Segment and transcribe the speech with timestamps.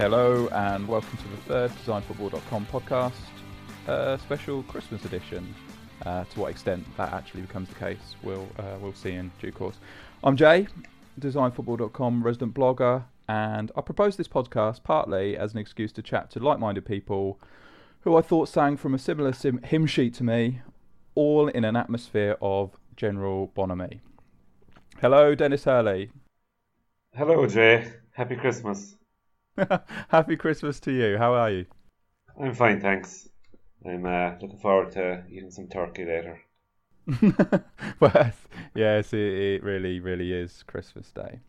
[0.00, 3.12] Hello and welcome to the third DesignFootball.com podcast,
[3.86, 5.54] uh, special Christmas edition.
[6.06, 9.52] Uh, to what extent that actually becomes the case, we'll uh, we'll see in due
[9.52, 9.76] course.
[10.24, 10.68] I'm Jay,
[11.20, 16.38] DesignFootball.com resident blogger, and I proposed this podcast partly as an excuse to chat to
[16.38, 17.38] like-minded people
[18.00, 20.62] who I thought sang from a similar sim- hymn sheet to me,
[21.14, 24.00] all in an atmosphere of general bonhomie.
[25.02, 26.10] Hello, Denis Hurley.
[27.14, 27.92] Hello, Jay.
[28.12, 28.96] Happy Christmas.
[30.08, 31.18] Happy Christmas to you.
[31.18, 31.66] How are you?
[32.40, 33.28] I'm fine, thanks.
[33.84, 36.40] I'm uh, looking forward to eating some turkey later.
[38.00, 38.32] well,
[38.74, 41.40] yes, it, it, really, really is Christmas Day.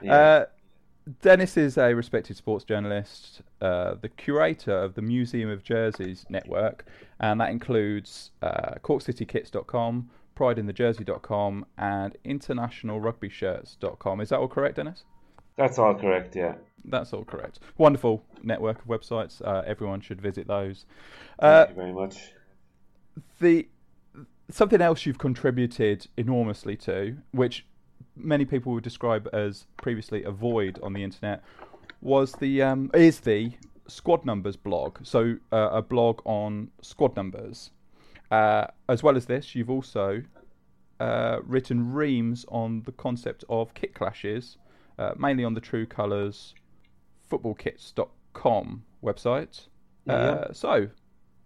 [0.00, 0.14] Yeah.
[0.14, 0.46] Uh,
[1.22, 6.84] Denis is a respected sports journalist, uh, the curator of the Museum of Jerseys network,
[7.18, 14.20] and that includes uh, CorkCityKits.com, PrideInTheJersey.com, and InternationalRugbyShirts.com.
[14.20, 15.04] Is that all correct, Denis?
[15.56, 16.54] That's all correct, yeah.
[16.84, 17.60] That's all correct.
[17.78, 19.40] Wonderful network of websites.
[19.44, 20.86] Uh, everyone should visit those.
[21.40, 22.32] Thank Uh, you very much.
[23.40, 23.68] the
[24.50, 27.66] something else you've contributed enormously to, which
[28.16, 31.42] many people would describe as previously a void on the internet,
[32.00, 33.52] was the um, is the
[33.86, 34.98] squad numbers blog.
[35.02, 37.70] So uh, a blog on squad numbers.
[38.30, 40.22] Uh, as well as this, you've also
[41.00, 44.56] uh, written reams on the concept of kit clashes,
[44.98, 46.54] uh, mainly on the True Colours
[47.30, 49.66] footballkits.com website.
[50.06, 50.12] Yeah.
[50.12, 50.88] Uh, so,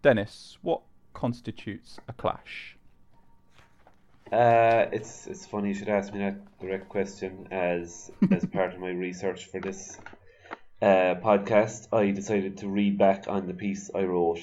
[0.02, 2.76] Denis, what constitutes a clash?
[4.32, 8.80] Uh, it's it's funny you should ask me that direct question as as part of
[8.80, 9.98] my research for this
[10.82, 11.88] uh, podcast.
[11.92, 14.40] I decided to read back on the piece I wrote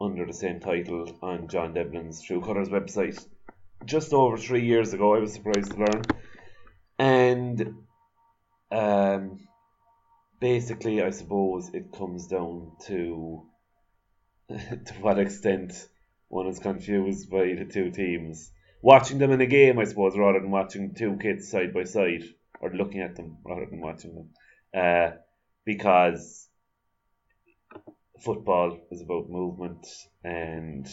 [0.00, 3.24] under the same title on John Devlin's True Colours website
[3.84, 5.14] just over three years ago.
[5.14, 6.02] I was surprised to learn,
[6.98, 7.74] and
[8.70, 9.40] um,
[10.42, 13.46] basically, I suppose it comes down to
[14.48, 15.72] to what extent
[16.28, 18.50] one is confused by the two teams.
[18.82, 22.24] Watching them in a game, I suppose, rather than watching two kids side by side,
[22.60, 24.30] or looking at them rather than watching them.
[24.74, 25.16] Uh,
[25.64, 26.48] because
[28.20, 29.86] football is about movement
[30.24, 30.86] and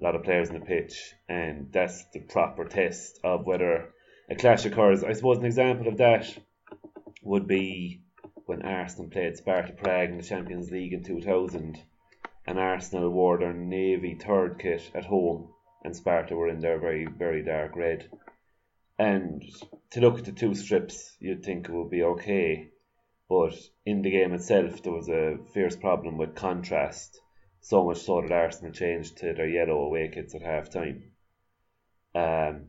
[0.00, 3.88] a lot of players in the pitch, and that's the proper test of whether
[4.30, 5.02] a clash occurs.
[5.02, 6.32] I suppose an example of that
[7.24, 8.05] would be
[8.46, 11.82] when Arsenal played Sparta Prague in the Champions League in 2000,
[12.46, 15.52] and Arsenal wore their navy third kit at home,
[15.82, 18.08] and Sparta were in their very, very dark red.
[18.98, 19.44] And
[19.90, 22.70] to look at the two strips, you'd think it would be okay,
[23.28, 23.54] but
[23.84, 27.20] in the game itself, there was a fierce problem with contrast.
[27.60, 31.10] So much so that Arsenal changed to their yellow away kits at half time.
[32.14, 32.68] Um,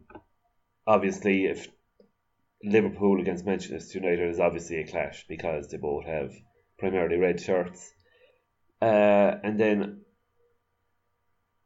[0.87, 1.67] obviously, if
[2.63, 6.33] Liverpool against Manchester United is obviously a clash because they both have
[6.79, 7.91] primarily red shirts.
[8.81, 10.01] Uh, and then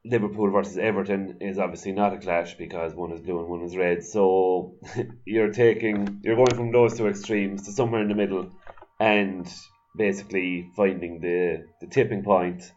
[0.04, 3.78] Liverpool versus Everton is obviously not a clash because one is blue and one is
[3.78, 4.04] red.
[4.04, 4.76] So
[5.26, 8.52] you're taking you're going from those two extremes to somewhere in the middle
[9.00, 9.52] and
[9.96, 12.72] basically finding the, the tipping point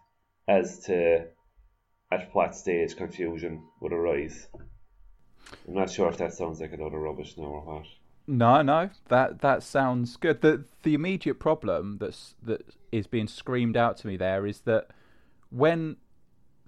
[0.46, 1.26] as to
[2.12, 4.46] at what stage confusion would arise.
[5.66, 7.86] I'm not sure if that sounds like a load of rubbish now or what.
[8.26, 10.40] No, no, that that sounds good.
[10.40, 14.88] the The immediate problem that's that is being screamed out to me there is that
[15.50, 15.96] when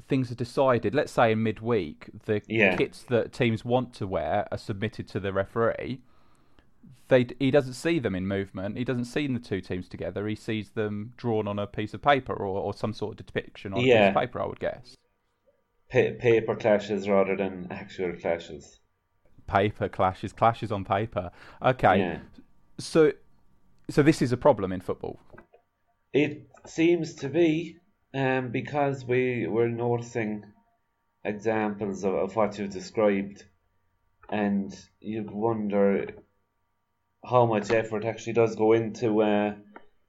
[0.08, 2.76] things are decided, let's say in midweek, the Yeah.
[2.76, 6.00] kits that teams want to wear are submitted to the referee.
[7.08, 8.76] They he doesn't see them in movement.
[8.76, 10.26] He doesn't see the two teams together.
[10.26, 13.72] He sees them drawn on a piece of paper or, or some sort of depiction
[13.72, 14.40] on a piece of paper.
[14.42, 14.94] I would guess
[15.90, 18.80] Pa- paper clashes rather than actual clashes.
[19.46, 21.30] Paper clashes, clashes on paper.
[21.62, 22.18] Okay, Yeah.
[22.78, 23.12] so
[23.88, 25.18] so this is a problem in football.
[26.12, 27.76] It seems to be,
[28.14, 30.44] um, because we were noticing
[31.24, 33.44] examples of, of what you've described,
[34.30, 36.08] and you wonder
[37.24, 39.54] how much effort actually does go into uh,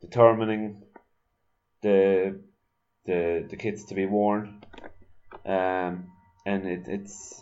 [0.01, 0.83] determining
[1.81, 2.42] the
[3.06, 4.63] the the kits to be worn,
[5.45, 6.12] um,
[6.45, 7.42] and it, it's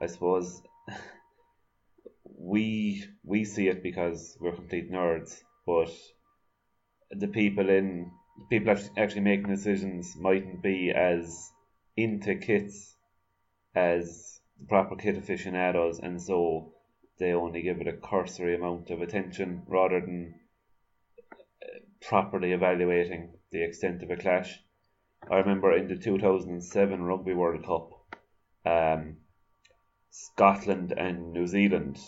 [0.00, 0.62] I suppose
[2.24, 5.90] we we see it because we're complete nerds, but
[7.10, 8.10] the people in
[8.50, 11.50] people actually making decisions mightn't be as
[11.96, 12.96] into kits
[13.74, 16.72] as the proper kit aficionados, and so
[17.18, 20.34] they only give it a cursory amount of attention rather than
[21.32, 24.60] uh, properly evaluating the extent of a clash.
[25.30, 27.90] I remember in the 2007 Rugby World Cup,
[28.64, 29.16] um,
[30.10, 31.98] Scotland and New Zealand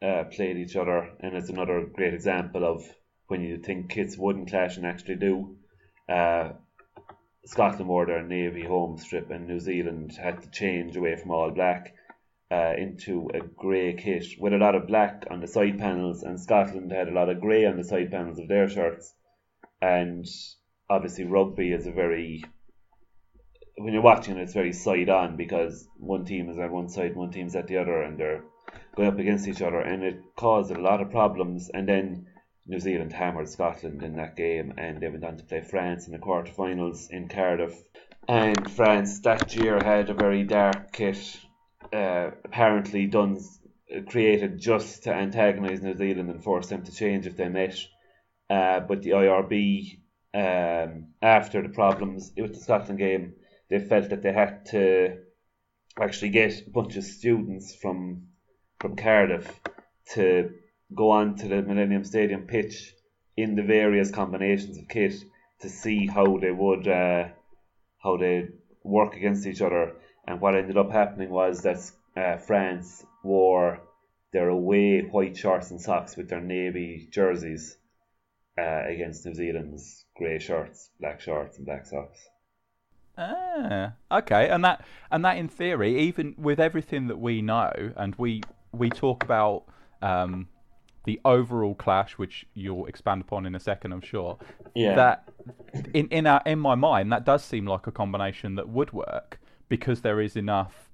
[0.00, 2.84] uh, played each other, and it's another great example of
[3.26, 5.56] when you think kits wouldn't clash and actually do.
[6.08, 6.52] Uh,
[7.44, 11.50] Scotland wore their navy home strip, and New Zealand had to change away from all
[11.50, 11.94] black
[12.50, 16.40] uh, into a grey kit with a lot of black on the side panels, and
[16.40, 19.14] Scotland had a lot of grey on the side panels of their shirts.
[19.80, 20.26] And
[20.88, 22.44] obviously, rugby is a very
[23.78, 27.14] when you're watching it, it's very side on because one team is at one side,
[27.14, 28.44] one team's at the other, and they're
[28.96, 31.70] going up against each other, and it caused a lot of problems.
[31.72, 32.26] And then
[32.66, 36.12] New Zealand hammered Scotland in that game, and they went on to play France in
[36.12, 37.74] the quarterfinals in Cardiff.
[38.26, 41.40] And France that year had a very dark kit,
[41.92, 43.38] uh, apparently done
[44.06, 47.78] created just to antagonise New Zealand and force them to change if they met.
[48.50, 49.98] Uh, but the IRB,
[50.34, 53.34] um, after the problems with the Scotland game,
[53.68, 55.18] they felt that they had to
[56.00, 58.28] actually get a bunch of students from
[58.80, 59.60] from Cardiff
[60.14, 60.52] to
[60.94, 62.94] go on to the Millennium Stadium pitch
[63.36, 65.14] in the various combinations of kit
[65.60, 67.28] to see how they would uh,
[68.02, 68.48] how they
[68.82, 69.94] work against each other.
[70.26, 71.78] And what ended up happening was that
[72.16, 73.80] uh, France wore
[74.32, 77.76] their away white shorts and socks with their navy jerseys
[78.58, 82.28] uh, against New Zealand's grey shorts, black shorts, and black socks.
[83.18, 88.14] Ah, okay, and that and that in theory, even with everything that we know, and
[88.16, 88.42] we
[88.72, 89.64] we talk about
[90.02, 90.46] um,
[91.04, 94.38] the overall clash, which you'll expand upon in a second, I'm sure.
[94.74, 94.94] Yeah.
[94.94, 95.28] That
[95.92, 99.40] in in our in my mind, that does seem like a combination that would work
[99.68, 100.88] because there is enough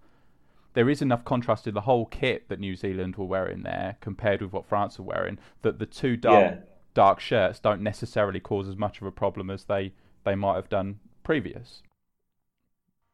[0.72, 4.40] there is enough contrast in the whole kit that New Zealand were wearing there compared
[4.42, 6.60] with what France are wearing that the two dark Yeah.
[6.94, 9.92] dark shirts don't necessarily cause as much of a problem as they
[10.24, 11.82] they might have done previous.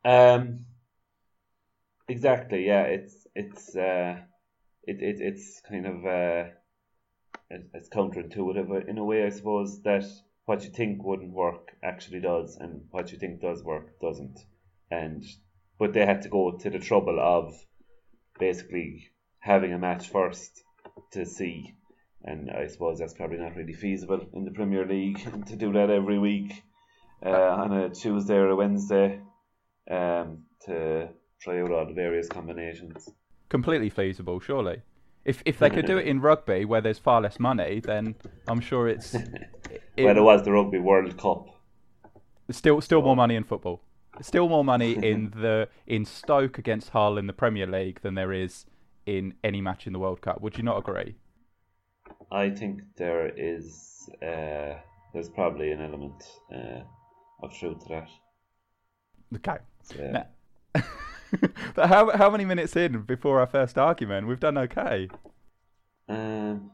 [0.05, 0.67] Um,
[2.09, 2.67] exactly.
[2.67, 4.17] Yeah, it's it's uh,
[4.85, 6.51] it, it it's kind of uh,
[7.51, 10.05] it, it's counterintuitive in a way, I suppose, that
[10.47, 14.39] what you think wouldn't work actually does, and what you think does work doesn't.
[14.91, 15.25] And
[15.79, 17.55] but they had to go to the trouble of
[18.39, 20.63] basically having a match first
[21.13, 21.75] to see.
[22.23, 25.89] And I suppose that's probably not really feasible in the Premier League to do that
[25.89, 26.63] every week
[27.25, 29.21] uh, on a Tuesday or a Wednesday
[29.91, 31.09] um, to
[31.41, 33.09] try out all the various combinations.
[33.49, 34.83] Completely feasible, surely.
[35.25, 38.15] If if they could do it in rugby where there's far less money, then
[38.49, 41.47] I'm sure it's it- well, it was the Rugby World Cup.
[42.51, 43.83] still still more money in football.
[44.23, 48.33] Still more money in the in Stoke against Hull in the Premier League than there
[48.33, 48.67] is
[49.07, 50.41] in any match in the World Cup.
[50.41, 51.17] Would you not agree?
[52.33, 54.75] I think there is uh,
[55.13, 56.23] there's probably an element
[56.55, 56.81] uh,
[57.43, 58.09] of truth to that.
[59.37, 59.59] Okay.
[59.83, 60.27] So, Now-
[61.75, 64.27] but how how many minutes in before our first argument?
[64.27, 65.09] We've done okay.
[66.09, 66.71] um,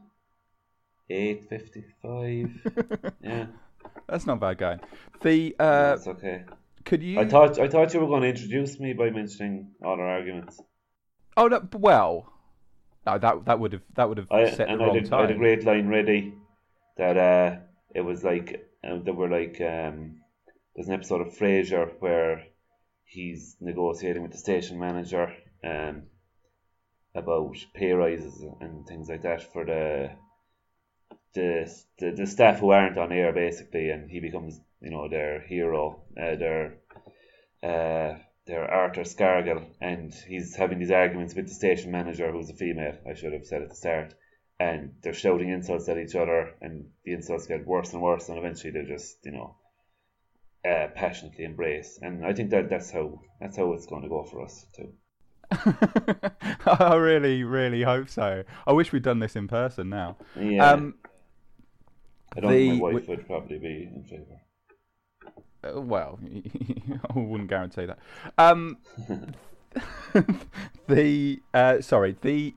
[1.09, 2.49] eight fifty five.
[3.23, 3.45] yeah,
[4.07, 4.79] That's not bad going.
[5.21, 6.43] The uh, that's okay.
[6.85, 7.19] could you?
[7.19, 10.59] I thought I thought you were going to introduce me by mentioning all our arguments.
[11.35, 12.33] Oh no, well,
[13.05, 15.21] no, that that would have that would have I set the I wrong had, I
[15.21, 15.37] had a time.
[15.39, 16.33] great line ready
[16.97, 17.57] that uh,
[17.93, 20.21] it was like uh, there were like um,
[20.77, 22.45] there's an episode of Frasier where
[23.03, 26.03] he's negotiating with the station manager um,
[27.15, 30.11] about pay rises and things like that for the
[31.33, 35.41] the, the the staff who aren't on air basically, and he becomes you know their
[35.41, 36.77] hero, uh, their
[37.63, 42.53] uh, their Arthur Scargill, and he's having these arguments with the station manager, who's a
[42.53, 42.97] female.
[43.09, 44.13] I should have said at the start,
[44.59, 48.37] and they're shouting insults at each other, and the insults get worse and worse, and
[48.37, 49.55] eventually they're just you know
[50.67, 51.99] uh, passionately embrace.
[52.01, 54.93] And I think that that's how that's how it's going to go for us too.
[56.65, 58.43] I really, really hope so.
[58.65, 60.17] I wish we'd done this in person now.
[60.39, 60.95] Yeah, Um,
[62.35, 64.41] I don't think the- my wife would probably be in favour.
[65.63, 66.19] uh, well,
[67.09, 67.99] I wouldn't guarantee that.
[68.37, 68.77] Um,
[70.87, 72.53] the uh, sorry, the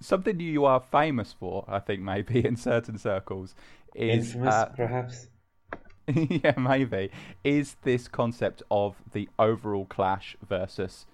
[0.00, 3.54] something you are famous for, I think, maybe in certain circles,
[3.94, 5.26] is Infamous, uh, perhaps.
[6.14, 7.10] yeah, maybe
[7.44, 11.06] is this concept of the overall clash versus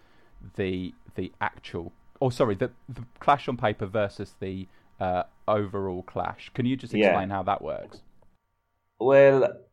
[0.56, 4.66] the the actual, or sorry, the the clash on paper versus the
[5.00, 6.50] uh, overall clash.
[6.54, 6.94] Can you just Yeah.
[6.94, 8.00] explain how that works?
[8.98, 9.64] Well,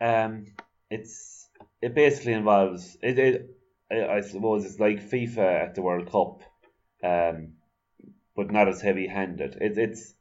[0.00, 0.46] um,
[0.90, 1.48] it's
[1.82, 3.18] it basically involves it.
[3.18, 3.50] it
[3.90, 6.42] I I suppose it's like FIFA at the World Cup,
[7.04, 7.54] um,
[8.36, 9.56] but not as heavy-handed.
[9.60, 10.14] It, it's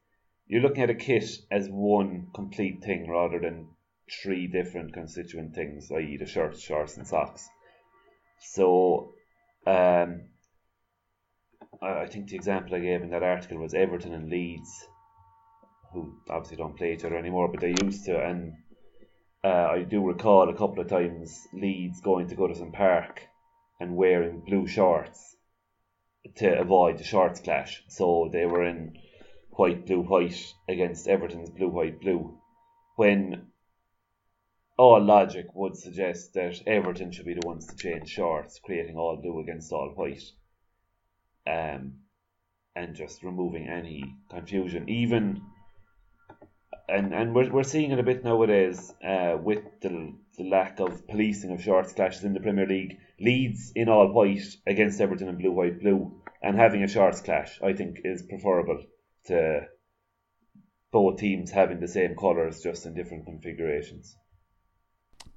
[0.47, 3.69] you're looking at a kit as one complete thing rather than
[4.09, 7.47] three different constituent things, i.e., the shirts, shorts, and socks.
[8.39, 9.13] So,
[9.65, 10.25] um,
[11.81, 14.87] I, think the example I gave in that article was Everton and Leeds,
[15.93, 18.53] who obviously don't play each other anymore, but they used to, and
[19.43, 23.27] uh, I do recall a couple of times Leeds going to Goodison Park
[23.79, 25.35] and wearing blue shorts
[26.35, 27.83] to avoid the shorts clash.
[27.87, 28.97] So they were in
[29.51, 32.39] white, blue, white against Everton's blue, white, blue.
[32.95, 33.47] When
[34.77, 39.17] all logic would suggest that Everton should be the ones to change shorts, creating all
[39.17, 40.23] blue against all white.
[41.45, 41.99] Um,
[42.75, 44.89] and just removing any confusion.
[44.89, 45.41] Even
[46.89, 51.07] and and we're, we're seeing it a bit nowadays uh, with the, the lack of
[51.07, 52.97] policing of shorts clashes in the Premier League.
[53.19, 57.59] Leeds in all white against Everton in blue, white, blue, and having a shorts clash,
[57.61, 58.83] I think, is preferable
[59.27, 59.67] to
[60.91, 64.15] both teams having the same colours just in different configurations.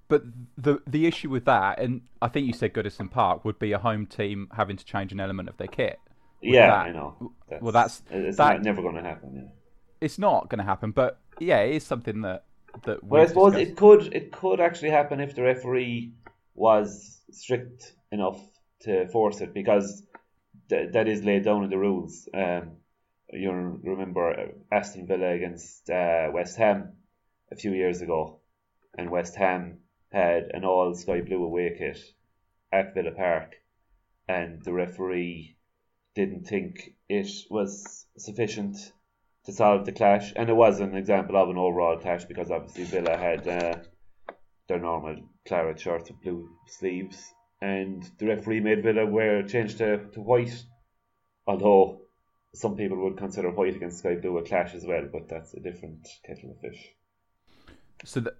[0.08, 0.22] But
[0.56, 3.78] the the issue with that, and I think you said Goodison Park, would be a
[3.78, 5.98] home team having to change an element of their kit.
[6.42, 7.32] With yeah, that- I know.
[7.60, 9.34] well, that's- it's that- never going to happen.
[9.34, 9.48] Yeah.
[10.00, 12.44] It's not going to happen, but yeah, it is something that
[12.84, 13.02] that.
[13.02, 13.70] Well, I suppose discussed.
[13.70, 16.12] it could it could actually happen if the referee
[16.54, 18.38] was strict enough
[18.82, 20.06] to force it because
[20.68, 22.28] th- that is laid down in the rules.
[22.32, 22.76] Um,
[23.32, 23.50] you
[23.82, 26.92] remember Aston Villa against uh, West Ham
[27.50, 28.38] a few years ago,
[28.96, 29.78] and West Ham
[30.16, 32.00] had an all sky blue away kit
[32.72, 33.56] at Villa Park,
[34.26, 35.56] and the referee
[36.14, 38.76] didn't think it was sufficient
[39.44, 42.84] to solve the clash, and it was an example of an overall clash because obviously
[42.84, 43.76] Villa had uh,
[44.68, 50.06] their normal claret shirts with blue sleeves, and the referee made Villa wear change to,
[50.14, 50.64] to white.
[51.46, 52.00] Although
[52.54, 55.60] some people would consider white against sky blue a clash as well, but that's a
[55.60, 56.94] different kettle of fish.
[58.04, 58.36] So that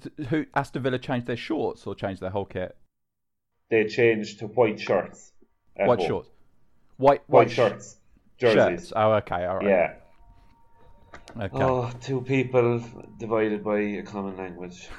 [0.00, 2.76] th- who Aston Villa changed their shorts or changed their whole kit?
[3.70, 5.32] They changed to white shirts.
[5.76, 6.08] White home.
[6.08, 6.28] shorts,
[6.96, 7.96] white White sh- shirts.
[8.38, 8.56] Jerseys.
[8.56, 8.92] shirts.
[8.94, 9.66] Oh, okay, all right.
[9.66, 9.94] Yeah.
[11.40, 11.64] Okay.
[11.64, 12.82] Oh, two people
[13.18, 14.88] divided by a common language.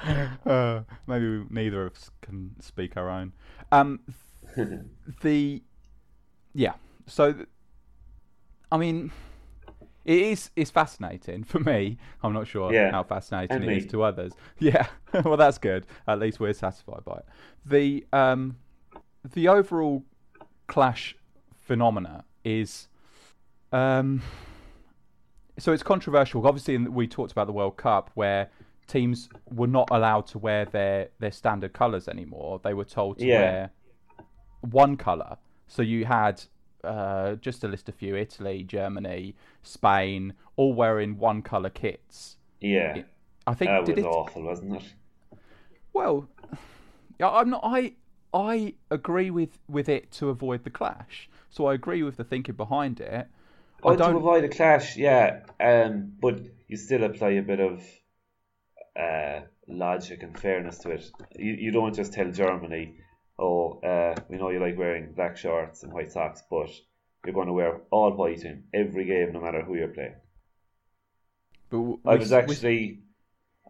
[0.46, 3.32] uh, maybe neither of us can speak our own.
[3.72, 4.00] Um,
[5.22, 5.62] the
[6.54, 6.74] yeah.
[7.06, 7.34] So,
[8.70, 9.12] I mean,
[10.04, 11.98] it is it's fascinating for me.
[12.22, 13.90] I'm not sure Yeah, how fascinating and it is me.
[13.90, 14.32] to others.
[14.58, 14.86] Yeah.
[15.24, 15.86] well, that's good.
[16.06, 17.26] At least we're satisfied by it.
[17.66, 18.56] The um,
[19.34, 20.04] the overall
[20.66, 21.16] clash
[21.66, 22.88] phenomena is
[23.72, 24.22] um,
[25.58, 26.46] so it's controversial.
[26.46, 28.48] Obviously, we talked about the World Cup where
[28.86, 32.60] teams were not allowed to wear their, their standard colours anymore.
[32.64, 33.38] They were told to Yeah.
[33.38, 33.70] wear
[34.62, 35.36] one colour.
[35.68, 36.42] So you had
[36.84, 42.36] uh, just to list a few: Italy, Germany, Spain, all wearing one colour kits.
[42.60, 43.02] Yeah.
[43.46, 44.04] I think That was it?
[44.04, 44.94] awful, wasn't it?
[45.92, 46.28] Well,
[47.18, 47.62] yeah, I'm not.
[47.64, 47.94] I
[48.34, 51.28] I agree with with it to avoid the clash.
[51.50, 53.28] So I agree with the thinking behind it.
[53.82, 54.16] Oh, I to don't.
[54.16, 55.42] avoid a clash, yeah.
[55.60, 57.82] Um, but you still apply a bit of
[58.98, 61.10] uh, logic and fairness to it.
[61.36, 62.96] You, you don't just tell Germany,
[63.40, 66.70] oh, uh, we know you like wearing black shorts and white socks, but
[67.24, 70.16] you're going to wear all white in every game, no matter who you're playing.
[71.70, 73.00] but w- I was actually,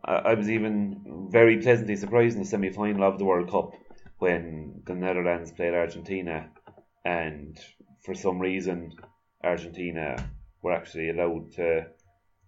[0.04, 3.72] I, I was even very pleasantly surprised in the semi final of the World Cup
[4.18, 6.50] when the Netherlands played Argentina,
[7.04, 7.58] and
[8.04, 8.94] for some reason,
[9.42, 10.16] Argentina
[10.62, 11.86] were actually allowed to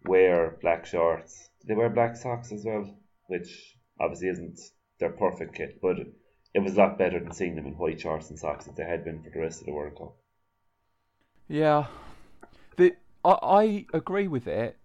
[0.05, 1.49] wear black shorts.
[1.67, 2.95] They wear black socks as well,
[3.29, 4.59] which obviously isn't
[4.99, 5.97] their perfect kit, but
[6.55, 8.85] it was a lot better than seeing them in white shorts and socks that they
[8.85, 10.17] had been for the rest of the World Cup.
[11.49, 11.87] Yeah,
[12.77, 12.95] the
[13.25, 14.79] I, I agree with it.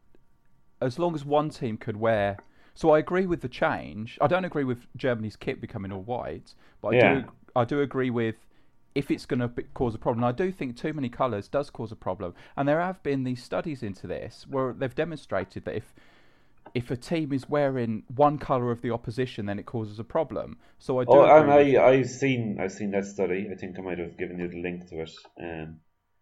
[0.82, 2.40] As long as one team could wear,
[2.76, 4.18] so I agree with the change.
[4.22, 7.22] I don't agree with Germany's kit becoming all white, but I Yeah.
[7.22, 8.48] do I do agree with
[8.96, 10.24] if it's going to cause a problem.
[10.24, 13.44] I do think too many colours does cause a problem, and there have been these
[13.44, 15.96] studies into this where they've demonstrated that if
[16.78, 20.60] if a team is wearing one colour of the opposition, then it causes a problem.
[20.78, 21.10] So I do.
[21.10, 23.50] Oh, and I, I've seen I've seen that study.
[23.52, 25.12] I think I might have given you the link to it.
[25.42, 25.80] Um,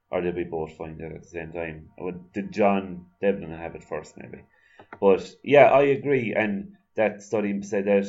[0.10, 1.90] or did we both find it at the same time?
[2.34, 4.44] Did John Devlin have it first, maybe?
[5.02, 6.34] But yeah, I agree.
[6.34, 8.06] And that study said that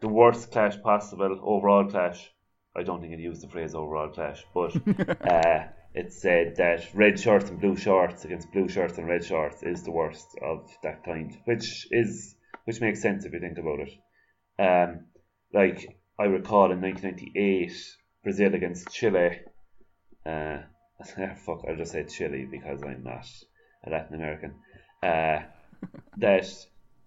[0.00, 2.28] the worst clash possible, overall clash,
[2.74, 4.74] I don't think it used the phrase overall clash, but
[5.30, 9.62] uh, it said that red shirts and blue shorts against blue shirts and red shorts
[9.62, 12.34] is the worst of that kind, which is
[12.64, 13.92] which makes sense if you think about it.
[14.58, 15.06] Um,
[15.52, 17.72] like I recall in 1998,
[18.24, 19.40] Brazil against Chile.
[20.26, 20.58] Uh,
[21.36, 23.26] fuck, I'll just say Chile because I'm not
[23.86, 24.54] a Latin American.
[25.02, 25.42] Uh,
[26.16, 26.46] that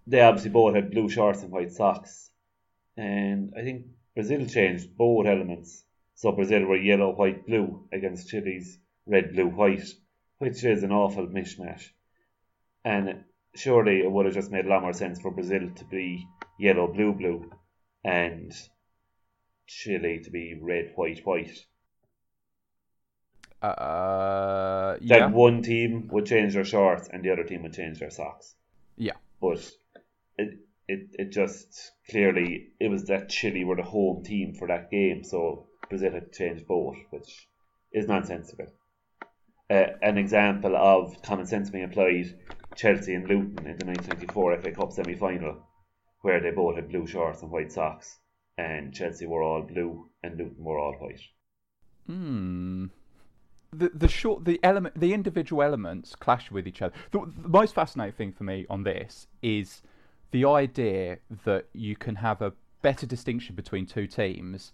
[0.06, 2.30] they obviously both had blue shorts and white socks,
[2.96, 5.84] and I think Brazil changed both elements.
[6.18, 9.88] So Brazil were yellow, white, blue against Chile's red, blue, white,
[10.40, 11.90] which is an awful mishmash.
[12.84, 16.28] And surely it would have just made a lot more sense for Brazil to be
[16.58, 17.52] yellow, blue, blue,
[18.04, 18.52] and
[19.68, 21.56] Chile to be red, white, white.
[23.62, 25.20] Uh, yeah.
[25.20, 28.56] That one team would change their shorts and the other team would change their socks.
[28.98, 29.18] Yeah.
[29.40, 29.70] But
[30.40, 34.90] it it, it just clearly it was that Chile were the home team for that
[34.90, 37.48] game, so Brazil had changed both, which
[37.92, 38.68] is nonsensical.
[39.70, 42.34] Uh, an example of common sense being applied
[42.76, 45.58] Chelsea and Luton in the 1994 FA Cup semi final,
[46.22, 48.20] where they both had blue shorts and white socks,
[48.58, 51.22] and Chelsea were all blue and Luton were all white.
[52.06, 52.86] Hmm.
[53.74, 56.96] The the short the element the individual elements clash with each other.
[57.12, 59.82] The, the most fascinating thing for me on this is
[60.32, 64.72] the idea that you can have a better distinction between two teams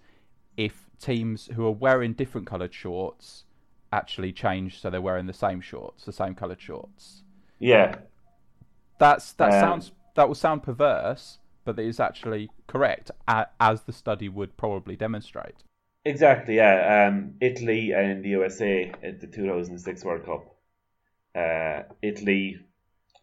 [0.57, 3.43] if teams who are wearing different coloured shorts
[3.91, 7.23] actually change so they're wearing the same shorts, the same coloured shorts.
[7.59, 7.95] Yeah.
[8.99, 13.93] That's that um, sounds that will sound perverse, but it is actually correct as the
[13.93, 15.55] study would probably demonstrate.
[16.05, 17.07] Exactly, yeah.
[17.07, 20.55] Um, Italy and the USA at the 2006 World Cup.
[21.35, 22.59] Uh, Italy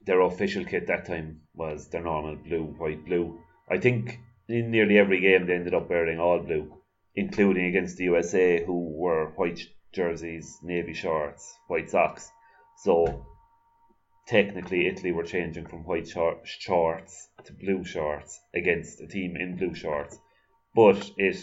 [0.05, 3.39] their official kit that time was their normal blue, white, blue.
[3.71, 6.80] I think in nearly every game they ended up wearing all blue,
[7.15, 9.61] including against the USA, who were white
[9.93, 12.31] jerseys, navy shorts, white socks.
[12.79, 13.27] So
[14.27, 19.75] technically, Italy were changing from white shorts to blue shorts against a team in blue
[19.75, 20.19] shorts,
[20.75, 21.37] but it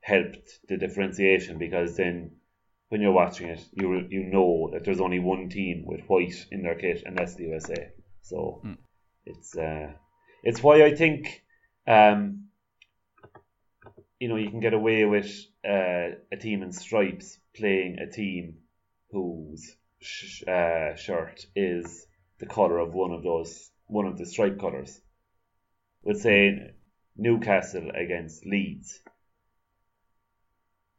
[0.00, 2.30] helped the differentiation because then
[2.88, 6.62] when you're watching it, you you know that there's only one team with white in
[6.62, 7.90] their kit, and that's the USA.
[8.22, 8.76] So mm.
[9.26, 9.92] it's uh,
[10.44, 11.42] it's why I think
[11.88, 12.48] um,
[14.24, 15.30] you know you can get away with
[15.68, 18.56] uh, a team in stripes playing a team
[19.10, 22.06] whose sh- uh, shirt is
[22.38, 24.98] the color of one of those one of the stripe colors.
[26.06, 26.70] Let's say
[27.18, 28.98] Newcastle against Leeds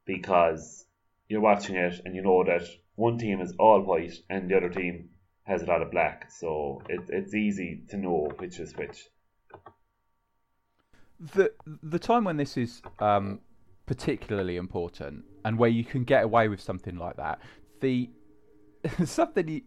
[0.06, 0.86] because
[1.28, 4.70] you're watching it and you know that one team is all white and the other
[4.70, 5.10] team
[5.46, 9.10] has a lot of black, so it, it's easy to know which is which.
[11.20, 11.52] The
[11.84, 13.40] the time when this is um,
[13.86, 17.40] particularly important and where you can get away with something like that,
[17.82, 18.10] the
[19.06, 19.62] something you,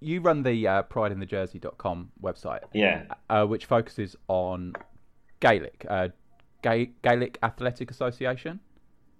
[0.00, 4.74] you run the uh, prideinthejersey.com website, yeah, uh, which focuses on
[5.40, 6.08] Gaelic, uh,
[6.62, 8.60] Gaelic Athletic Association.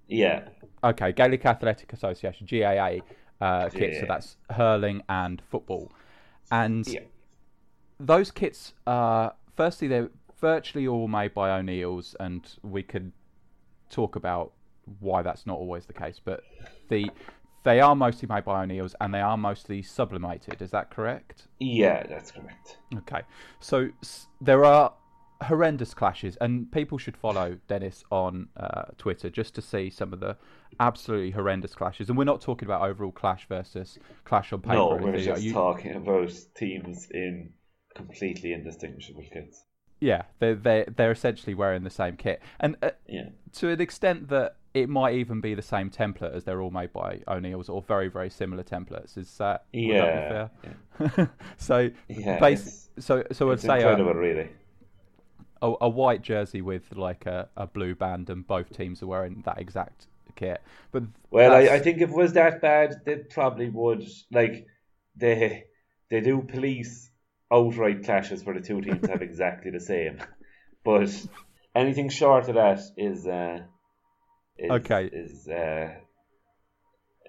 [0.08, 0.48] Yeah.
[0.84, 2.98] Okay, Gaelic Athletic Association (GAA)
[3.40, 4.00] uh, kits.
[4.00, 5.92] So that's hurling and football,
[6.50, 7.00] and yeah.
[7.98, 10.10] those kits are firstly they're
[10.42, 13.12] virtually all made by O'Neill's, and we could
[13.88, 14.52] talk about
[15.00, 16.20] why that's not always the case.
[16.22, 16.42] But
[16.90, 17.10] the
[17.64, 20.60] they are mostly made by O'Neill's, and they are mostly sublimated.
[20.60, 21.46] Is that correct?
[21.60, 22.76] Yeah, that's correct.
[22.98, 23.22] Okay,
[23.60, 23.88] so
[24.40, 24.92] there are
[25.42, 30.20] horrendous clashes, and people should follow Denis on uh, Twitter just to see some of
[30.20, 30.36] the
[30.80, 32.08] absolutely horrendous clashes.
[32.08, 34.74] And we're not talking about overall clash versus clash on paper.
[34.74, 35.52] No, we're just you...
[35.52, 37.52] talking about teams in
[37.94, 39.64] completely indistinguishable kits.
[40.02, 43.28] Yeah, they're they're, they're essentially wearing the same kit, and uh, yeah.
[43.54, 46.92] to an extent that it might even be the same template as they're all made
[46.92, 49.16] by O'Neill's or very very similar templates.
[49.16, 50.48] Is that yeah?
[50.98, 51.26] That yeah.
[51.56, 54.48] so yeah, base, so so I'd say incredible, uh, really
[55.62, 59.42] a, a white jersey with like a, a blue band, and both teams are wearing
[59.46, 60.60] that exact kit.
[60.90, 64.66] But well, I, I think if it was that bad, they probably would like
[65.14, 65.66] they
[66.10, 67.11] they do police
[67.52, 70.18] outright clashes where the two teams have exactly the same.
[70.84, 71.10] But
[71.74, 73.60] anything short of that is uh,
[74.58, 75.10] is, okay.
[75.12, 75.90] Is uh,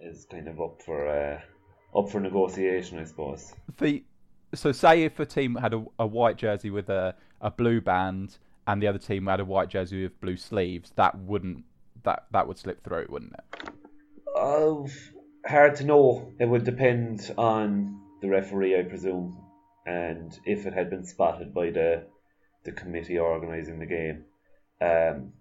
[0.01, 1.41] is kind of up for uh,
[1.97, 3.53] up for negotiation, I suppose.
[3.77, 4.03] The
[4.53, 8.38] so say if a team had a, a white jersey with a, a blue band
[8.67, 11.65] and the other team had a white jersey with blue sleeves, that wouldn't
[12.03, 13.69] that that would slip through, wouldn't it?
[14.36, 14.83] Uh,
[15.47, 16.31] hard to know.
[16.39, 19.38] It would depend on the referee, I presume,
[19.86, 22.06] and if it had been spotted by the
[22.63, 24.26] the committee organising the game.
[24.82, 25.34] Um,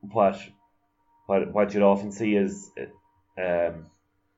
[0.00, 0.38] what
[1.26, 2.70] what what you'd often see is
[3.38, 3.86] um,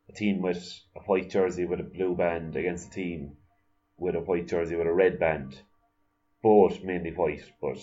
[0.09, 3.37] a team with a white jersey with a blue band against a team
[3.97, 5.61] with a white jersey with a red band,
[6.43, 7.79] both mainly white, but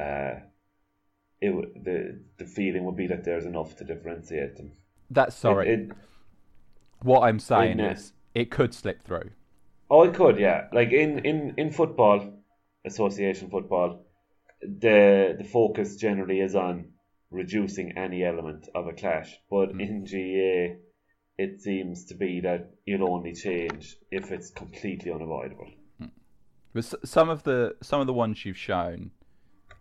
[0.00, 0.40] uh,
[1.40, 4.72] it the the feeling would be that there's enough to differentiate them.
[5.10, 5.68] That's sorry.
[5.68, 5.92] It, it,
[7.00, 9.30] what I'm saying in, is it could slip through.
[9.92, 10.68] Oh, it could, yeah.
[10.72, 12.32] Like in, in, in football,
[12.86, 14.06] association football,
[14.62, 16.92] the the focus generally is on
[17.30, 19.38] reducing any element of a clash.
[19.50, 19.82] But mm.
[19.82, 20.76] in GAA,
[21.36, 25.68] it seems to be that you'll only change if it's completely unavoidable.
[26.00, 26.10] Mm.
[26.72, 29.10] But some of the some of the ones you've shown,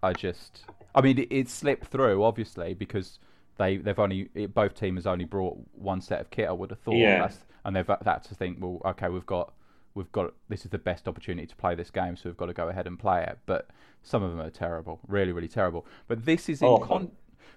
[0.04, 3.18] I just, I mean, it, it slipped through obviously because
[3.58, 6.50] they they've only both teams only brought one set of kit.
[6.50, 7.30] I would have thought, yeah.
[7.64, 9.54] and they've had to think, well, okay, we've got
[9.94, 12.54] we've got this is the best opportunity to play this game, so we've got to
[12.54, 13.40] go ahead and play it.
[13.46, 13.68] But
[14.04, 15.86] some of them are terrible, really, really terrible.
[16.08, 16.80] But this is in oh.
[16.80, 17.12] con-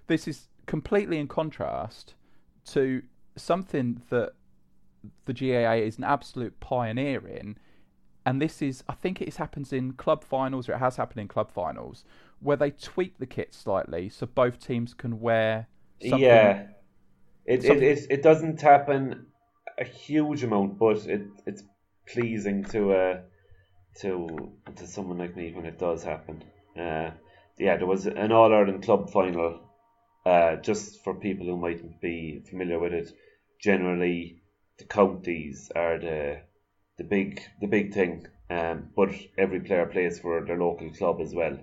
[0.07, 2.15] this is completely in contrast
[2.67, 3.03] to
[3.37, 4.33] something that
[5.27, 7.59] the GAA is an absolute pioneer in,
[8.25, 11.29] and this is I think it happens in club finals or it has happened in
[11.29, 12.05] club finals
[12.41, 15.69] where they tweak the kit slightly so both teams can wear
[16.01, 16.67] Something, yeah,
[17.47, 19.27] it, it, it it doesn't happen
[19.79, 21.63] a huge amount, but it it's
[22.07, 23.21] pleasing to uh
[24.01, 26.43] to to someone like me when it does happen.
[26.77, 27.11] Uh,
[27.59, 29.61] yeah, there was an All Ireland club final.
[30.27, 33.13] Uh, just for people who might be familiar with it,
[33.61, 34.43] generally
[34.79, 36.41] the counties are the
[36.99, 38.27] the big the big thing.
[38.51, 41.59] Um, but every player plays for their local club as well,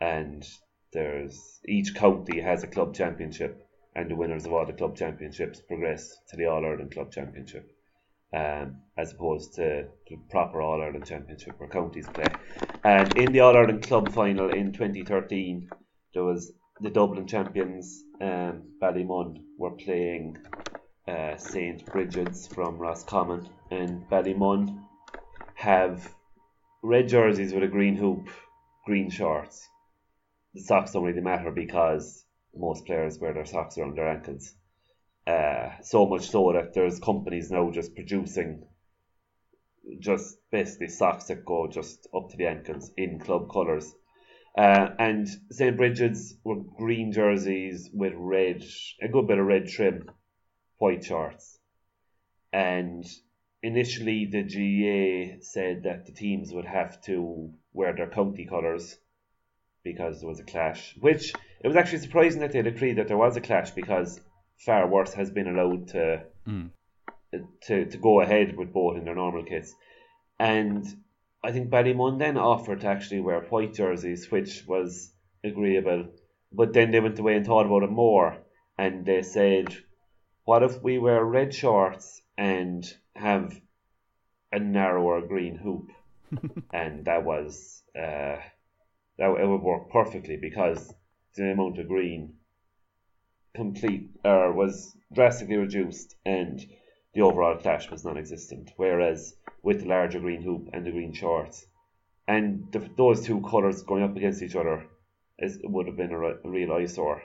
[0.00, 0.46] and
[0.92, 5.60] there's each county has a club championship, and the winners of all the club championships
[5.60, 7.70] progress to the All Ireland Club Championship,
[8.34, 12.26] um, as opposed to the proper All Ireland Championship where counties play.
[12.84, 15.70] And in the All Ireland Club final in 2013,
[16.14, 20.38] there was the Dublin champions, um, Ballymun, were playing
[21.06, 24.82] uh, St Brigid's from Roscommon, and Ballymun
[25.54, 26.12] have
[26.82, 28.28] red jerseys with a green hoop,
[28.86, 29.68] green shorts
[30.54, 34.54] the socks don't really matter because most players wear their socks around their ankles.
[35.26, 38.64] Uh, so much so that there's companies now just producing
[39.98, 43.94] just basically socks that go just up to the ankles in club colours.
[44.56, 45.76] Uh, and St.
[45.76, 48.62] Brigid's were green jerseys with red,
[49.00, 50.10] a good bit of red trim,
[50.78, 51.58] white shorts.
[52.52, 53.04] And
[53.62, 58.98] initially, the GA said that the teams would have to wear their county colours
[59.84, 60.94] because there was a clash.
[61.00, 61.32] Which
[61.62, 64.20] it was actually surprising that they decreed that there was a clash because
[64.64, 66.70] far worse has been allowed to mm.
[67.62, 69.74] to to go ahead with both in their normal kits.
[70.38, 70.84] And
[71.42, 76.08] I think Ballymun then offered to actually wear white jerseys, which was agreeable.
[76.52, 78.38] But then they went away and thought about it more,
[78.78, 79.74] and they said,
[80.44, 82.84] "What if we wear red shorts and
[83.16, 83.60] have
[84.52, 85.90] a narrower green hoop?"
[86.72, 88.38] and that was uh,
[89.18, 90.94] that it would work perfectly because
[91.34, 92.34] the amount of green
[93.54, 96.64] complete or uh, was drastically reduced and
[97.14, 98.72] the overall clash was non-existent.
[98.76, 101.66] Whereas with the larger green hoop and the green shorts,
[102.26, 104.86] and the, those two colours going up against each other,
[105.38, 107.22] is, would have been a, a real eyesore.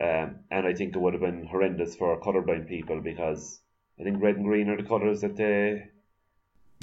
[0.00, 3.60] Um, and I think it would have been horrendous for colourblind people because
[3.98, 5.88] I think red and green are the colours that they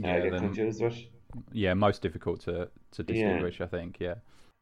[0.03, 0.97] uh, yeah, get confused with
[1.51, 3.59] yeah, most difficult to to distinguish.
[3.59, 3.65] Yeah.
[3.65, 3.97] I think.
[3.99, 4.15] Yeah.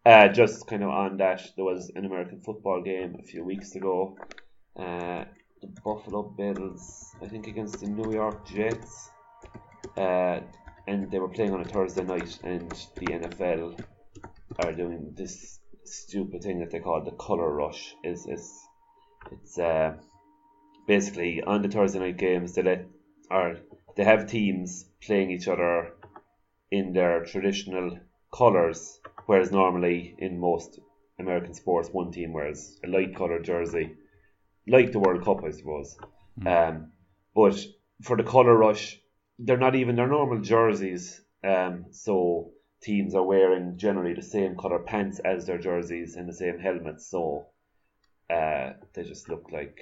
[0.07, 3.75] Uh, just kind of on that, there was an American football game a few weeks
[3.75, 4.15] ago.
[4.79, 5.25] Uh,
[5.61, 9.09] the Buffalo Bills, I think, against the New York Jets.
[9.97, 10.39] Uh,
[10.87, 13.83] and they were playing on a Thursday night, and the NFL
[14.63, 17.93] are doing this stupid thing that they call the color rush.
[18.01, 18.49] Is is
[19.33, 19.91] it's uh,
[20.87, 22.85] basically on the Thursday night games they let
[23.29, 23.57] or
[23.97, 25.95] they have teams playing each other
[26.71, 27.99] in their traditional
[28.33, 30.79] colours, whereas normally in most
[31.19, 33.95] American sports, one team wears a light coloured jersey,
[34.67, 35.97] like the World Cup, I suppose.
[36.39, 36.47] Mm.
[36.47, 36.91] Um,
[37.35, 37.63] but
[38.01, 38.99] for the colour rush,
[39.37, 41.21] they're not even their normal jerseys.
[41.43, 46.33] Um, so teams are wearing generally the same colour pants as their jerseys and the
[46.33, 47.09] same helmets.
[47.09, 47.47] So
[48.29, 49.81] uh, they just look like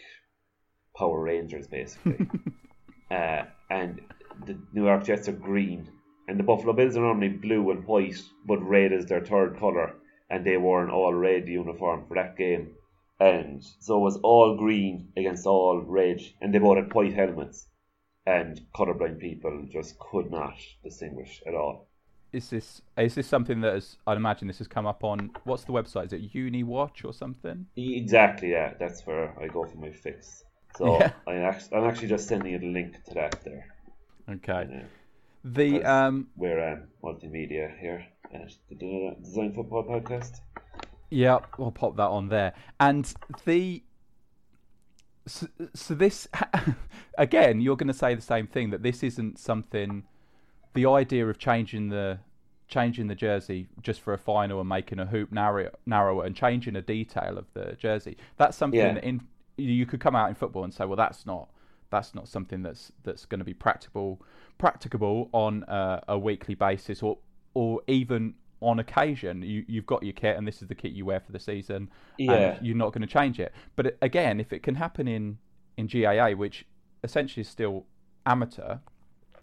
[0.97, 2.27] Power Rangers, basically.
[3.11, 4.01] uh, and
[4.45, 5.89] the New York Jets are green
[6.27, 9.95] and the Buffalo Bills are normally blue and white, but red is their third colour,
[10.29, 12.75] and they wore an all red uniform for that game.
[13.19, 17.67] and so it was all green against all red, and they both had white helmets,
[18.25, 21.87] and colorblind people just could not distinguish at all.
[22.31, 23.97] Is this is this something that has?
[24.05, 26.07] I'd imagine this has come up on what's the website?
[26.07, 27.67] Is it UniWatch or something?
[27.77, 28.73] Exactly, yeah.
[28.79, 30.43] That's where I go for my fix.
[30.77, 31.13] So Yeah.
[31.27, 33.67] I actually, I'm actually just sending you the link to that there.
[34.29, 34.67] Okay.
[34.69, 34.83] Yeah.
[35.45, 38.03] The um We're um, multimedia here
[38.33, 40.39] at the De- Design Football Podcast.
[41.11, 42.53] Yeah, we'll pop that on there.
[42.79, 43.13] And
[43.45, 43.83] the
[45.27, 46.27] so, so this
[47.19, 50.03] again, you're going to say the same thing that this isn't something.
[50.73, 52.17] The idea of changing the
[52.67, 56.75] changing the jersey just for a final and making a hoop narrow, narrower and changing
[56.75, 58.17] a detail of the jersey.
[58.37, 58.95] That's something Yeah.
[58.95, 59.21] that in
[59.57, 61.49] you could come out in football and say, well, that's not
[61.95, 64.21] that's not something that's that's going to be practicable
[64.57, 67.17] practicable on uh, a weekly basis or
[67.53, 69.41] or even on occasion.
[69.41, 71.89] You you've got your kit and this is the kit you wear for the season
[72.17, 72.33] Yeah.
[72.33, 73.51] and you're not going to change it.
[73.75, 75.37] But again if it can happen in
[75.77, 76.65] in GAA which
[77.03, 77.85] essentially is still
[78.25, 78.77] amateur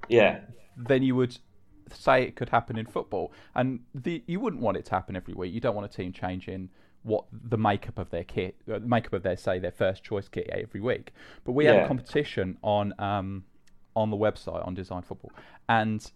[0.08, 0.40] Yeah,
[0.76, 1.38] then you would
[1.92, 3.32] say it could happen in football.
[3.54, 5.52] And the you wouldn't want it to happen every week.
[5.52, 6.70] You don't want a team changing
[7.02, 10.28] what the makeup of their kit uh, the makeup of their say their first choice
[10.28, 11.12] kit every week
[11.44, 11.84] but we had Yeah.
[11.84, 13.44] a competition on um
[13.96, 15.32] on the website on design football
[15.68, 16.12] and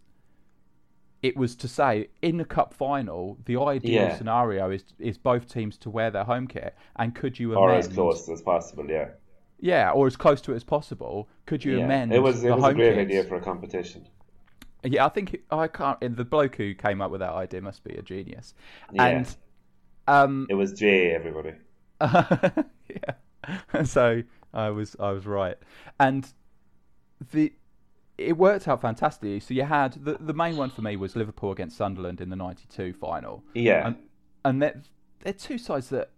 [1.22, 4.16] it was to say in the cup final the ideal Yeah.
[4.16, 7.88] scenario is is both teams to wear their home kit and could you or as
[7.88, 8.88] close as possible.
[8.88, 9.08] Yeah,
[9.58, 11.84] yeah or as close to it as possible could you yeah.
[11.84, 13.08] amend It was it the was a great kits?
[13.10, 14.06] idea for a competition.
[14.84, 15.98] Yeah, I think I can't.
[16.16, 18.54] The bloke who came up with that idea must be a genius.
[18.92, 19.06] Yeah.
[19.06, 19.36] And
[20.06, 21.52] um, It was Jay, everybody.
[22.00, 22.64] yeah.
[23.84, 25.56] So I was I was right,
[26.00, 26.32] and
[27.30, 27.52] the
[28.18, 29.38] it worked out fantastically.
[29.38, 32.36] So you had the the main one for me was Liverpool against Sunderland in the
[32.36, 33.44] '92 final.
[33.54, 33.96] Yeah, and
[34.44, 34.82] and they're,
[35.20, 36.10] they're two sides that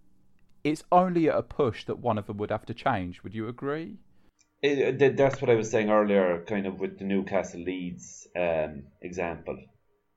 [0.64, 3.22] it's only at a push that one of them would have to change.
[3.22, 3.98] Would you agree?
[4.61, 9.57] It, that's what I was saying earlier, kind of with the Newcastle Leeds um, example.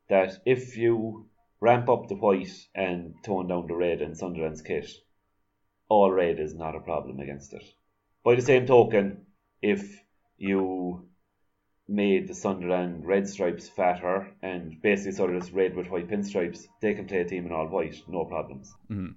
[0.09, 1.27] That if you
[1.61, 4.89] ramp up the white and tone down the red in Sunderland's kit,
[5.87, 7.63] all red is not a problem against it.
[8.23, 9.25] By the same token,
[9.61, 10.01] if
[10.37, 11.07] you
[11.87, 16.67] made the Sunderland red stripes fatter and basically sort of just red with white pinstripes,
[16.81, 18.73] they can play a team in all white, no problems.
[18.89, 19.11] Mm-hmm.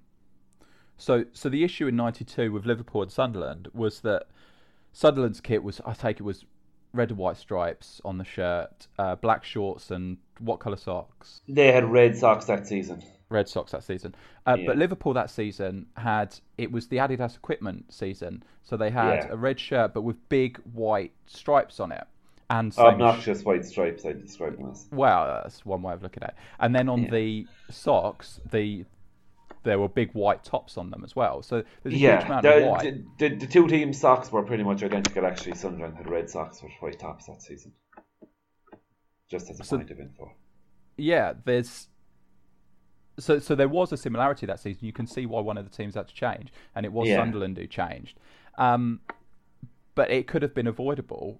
[0.97, 4.27] So, so the issue in '92 with Liverpool and Sunderland was that
[4.93, 6.45] Sunderland's kit was, I take it, was
[6.95, 11.41] red and white stripes on the shirt, uh, black shorts, and what colour socks?
[11.47, 13.03] They had red socks that season.
[13.29, 14.15] Red socks that season.
[14.45, 14.67] Uh, Yeah.
[14.67, 19.27] But Liverpool that season had it was the Adidas equipment season, so they had Yeah.
[19.31, 22.03] a red shirt but with big white stripes on it,
[22.49, 24.87] and Obnoxious white stripes, I'd describe them as.
[24.91, 26.35] Well, that's one way of looking at it.
[26.59, 27.09] And then on Yeah.
[27.11, 28.85] the socks, the
[29.65, 31.41] there were big white tops on them as well.
[31.43, 33.17] So there's a huge Yeah, amount the, of white.
[33.19, 35.25] the, the, the two teams' socks were pretty much identical.
[35.25, 37.73] Actually, Sunderland had red socks with white tops that season.
[39.29, 40.31] Just as a So- point of info.
[40.97, 41.89] yeah, there's
[43.17, 44.85] so so there was a similarity that season.
[44.85, 47.17] You can see why one of the teams had to change, and it was Yeah.
[47.17, 48.19] Sunderland who changed.
[48.57, 49.01] Um,
[49.95, 51.39] but it could have been avoidable,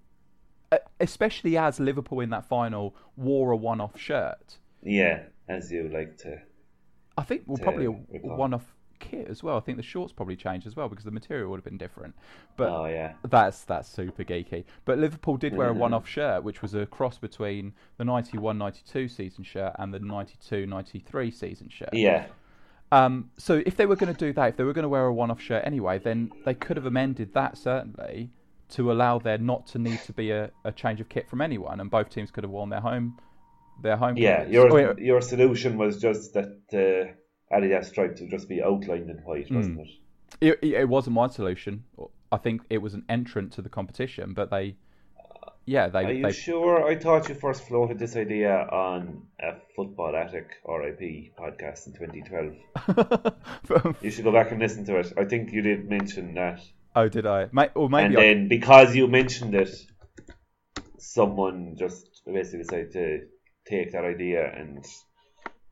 [1.00, 4.58] especially as Liverpool in that final wore a one-off shirt.
[4.82, 6.42] Yeah, as you like to.
[7.18, 8.66] I think well probably a one-off
[9.00, 9.58] kit as well.
[9.58, 12.16] I think the shorts probably changed as well because the material would have been different.
[12.58, 14.64] But Oh yeah, That's that's super geeky.
[14.86, 15.78] But Liverpool did wear a Mhm.
[15.80, 21.70] one-off shirt, which was a cross between the 91-92 season shirt and the 92-93 season
[21.70, 21.90] shirt.
[21.94, 22.28] yeah,
[22.92, 25.06] Um, so if they were going to do that, if they were going to wear
[25.06, 28.30] a one-off shirt anyway, then they could have amended that certainly
[28.70, 31.80] to allow there not to need to be a, a change of kit from anyone,
[31.80, 33.18] and both teams could have worn their home
[33.82, 34.18] their home.
[34.18, 34.46] yeah.
[34.48, 34.94] Your Oh, yeah.
[34.98, 37.14] your solution was just that the
[37.52, 39.56] Adidas stripes would just be outlined in white, Hmm.
[39.58, 39.90] wasn't it?
[40.42, 41.84] It, it, it wasn't my solution.
[42.32, 44.76] I think it was an entrant to the competition, but they,
[45.66, 46.86] yeah, they Are you they sure?
[46.86, 53.96] I thought you first floated this idea on a Football Attic RIP podcast in 2012.
[54.02, 55.14] You should go back and listen to it.
[55.18, 56.60] I think you did mention that.
[56.96, 57.48] oh, did I?
[57.52, 59.70] May, or and I, then because you mentioned it,
[60.98, 63.20] someone just basically decided to
[63.66, 64.86] take that idea and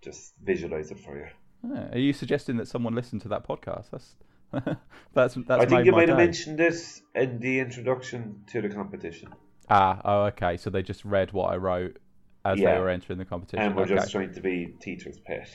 [0.01, 1.75] just visualize it for you.
[1.93, 3.85] Are you suggesting that someone listened to that podcast?
[3.91, 4.15] That's
[5.13, 5.63] that's that's.
[5.63, 9.29] I think you might have mentioned this in the introduction to the competition,
[9.69, 10.57] Ah, oh, okay.
[10.57, 11.97] So they just read what I wrote
[12.45, 12.73] as Yeah.
[12.75, 13.65] they were entering the competition.
[13.65, 13.95] and we're okay.
[13.95, 15.49] just trying to be teacher's pet.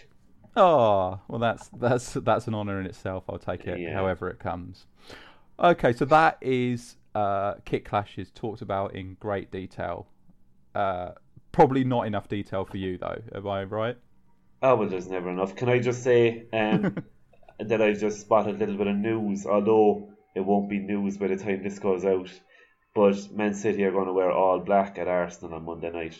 [0.56, 3.24] Oh, well, that's that's that's an honour in itself.
[3.28, 3.92] I'll take it Yeah.
[3.92, 4.86] however it comes.
[5.60, 10.06] Okay, so that is uh, kit clashes talked about in great detail.
[10.74, 11.10] Uh,
[11.52, 13.20] probably not enough detail for you though.
[13.34, 13.96] Am I right?
[14.62, 15.54] Oh well, there's never enough.
[15.54, 16.96] Can I just say, um,
[17.60, 21.28] that I've just spotted a little bit of news, although it won't be news by
[21.28, 22.30] the time this goes out.
[22.94, 26.18] But Man City are going to wear all black at Arsenal on Monday night.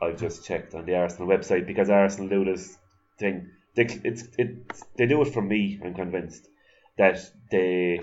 [0.00, 2.76] I've just checked on the Arsenal website because Arsenal do this
[3.18, 3.50] thing.
[3.74, 6.48] They, it's, it's, they do it for me, I'm convinced.
[6.96, 7.18] That
[7.50, 8.00] they,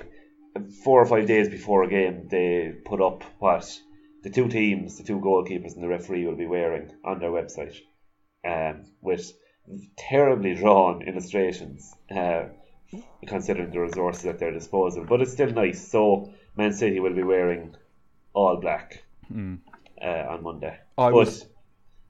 [0.84, 3.80] four or five days before a game, they put up what
[4.24, 7.76] the two teams, the two goalkeepers and the referee will be wearing on their website.
[8.46, 9.32] Um, with
[9.98, 12.46] terribly drawn illustrations, uh,
[13.28, 15.06] considering the resources at their disposal.
[15.08, 15.88] But it's still nice.
[15.88, 17.76] So Man City will be wearing
[18.34, 19.56] all black Hmm.
[20.02, 20.78] uh, on Monday.
[20.98, 21.46] I but was-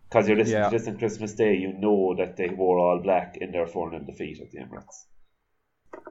[0.09, 0.69] because you're listening Yeah.
[0.69, 3.89] to this on Christmas Day, you know that they wore all black in their 4
[3.91, 5.05] 0 defeat at the Emirates.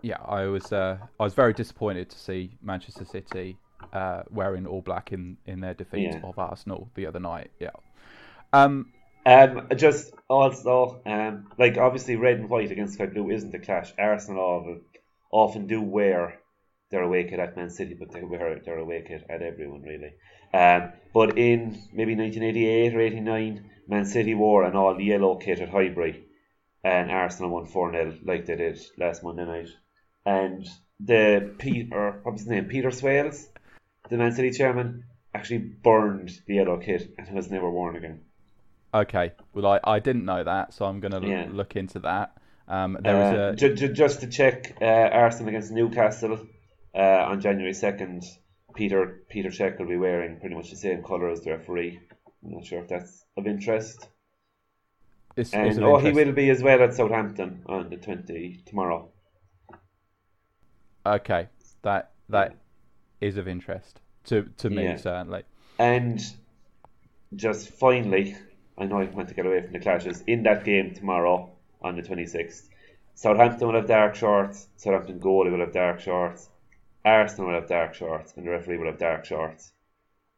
[0.03, 3.59] Yeah, I was uh, I was very disappointed to see Manchester City
[3.93, 6.21] uh, wearing all black in, in their defeat Yeah.
[6.25, 7.51] of Arsenal the other night.
[7.59, 7.71] Yeah.
[8.53, 8.93] Um,
[9.27, 13.93] Um, just also, um, like obviously red and white against Sky Blue isn't a clash.
[13.99, 14.81] Arsenal
[15.31, 16.39] often, do wear
[16.91, 20.15] their away kit at Man City, but they wear their away kit at everyone really.
[20.53, 25.69] Um, but in maybe 1988 or 89, Man City wore an all yellow kit at
[25.69, 26.25] Highbury,
[26.83, 29.69] and Arsenal won 4 0 like they did last Monday night.
[30.25, 30.67] And
[30.99, 32.65] the Peter, what was his name?
[32.67, 33.49] Peter Swales,
[34.11, 38.21] the Man City chairman, actually burned the yellow kit and it was never worn again.
[38.93, 39.33] okay.
[39.55, 41.47] Well, I, I didn't know that, so I'm going to Yeah.
[41.51, 42.37] look into that.
[42.67, 46.39] Um, there was Uh, a ju- ju- just to check, uh, Arsenal against Newcastle
[46.95, 46.99] uh,
[47.31, 48.23] on January second.
[48.75, 51.99] Peter Peter Cech will be wearing pretty much the same colour as the referee.
[52.45, 54.09] I'm not sure if that's of interest.
[55.37, 59.11] it's, And it's oh, he will be as well at Southampton on the twenty tomorrow.
[61.05, 61.49] Okay,
[61.83, 62.55] that that
[63.21, 64.97] is of interest to to me Yeah.
[64.97, 65.43] certainly.
[65.79, 66.21] And
[67.35, 68.37] just finally,
[68.77, 70.23] I know I want to get away from the clashes.
[70.27, 71.51] In that game tomorrow
[71.83, 72.69] on the 26th,
[73.15, 76.49] Southampton will have dark shorts, Southampton goalie will have dark shorts,
[77.05, 79.73] Arsenal will have dark shorts, and the referee will have dark shorts.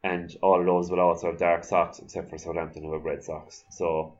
[0.03, 3.23] And all of those will also have dark socks, except for Southampton who have red
[3.23, 3.63] socks.
[3.69, 4.17] So,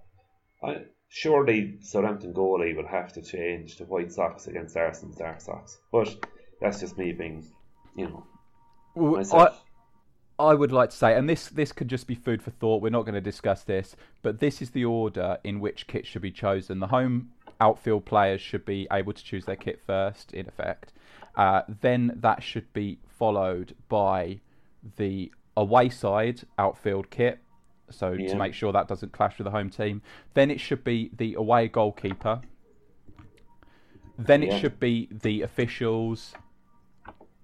[0.63, 5.77] I, surely Southampton goalie will have to change to white socks against Arsenal's dark socks.
[5.91, 6.25] But
[6.61, 7.45] that's just me being,
[7.95, 8.25] you know,
[8.95, 9.49] Well, I.
[10.39, 12.81] I would like to say, and this this could just be food for thought.
[12.81, 16.23] We're not going to discuss this, but this is the order in which kits should
[16.23, 16.79] be chosen.
[16.79, 17.29] The home
[17.61, 20.91] outfield players should be able to choose their kit first, in effect.
[21.35, 24.39] Uh, then that should be followed by
[24.97, 27.39] the away side outfield kit.
[27.91, 28.29] So Yeah.
[28.29, 30.01] to make sure that doesn't clash with the home team.
[30.33, 32.41] Then it should be the away goalkeeper.
[34.17, 34.59] Then it Yeah.
[34.59, 36.33] should be the officials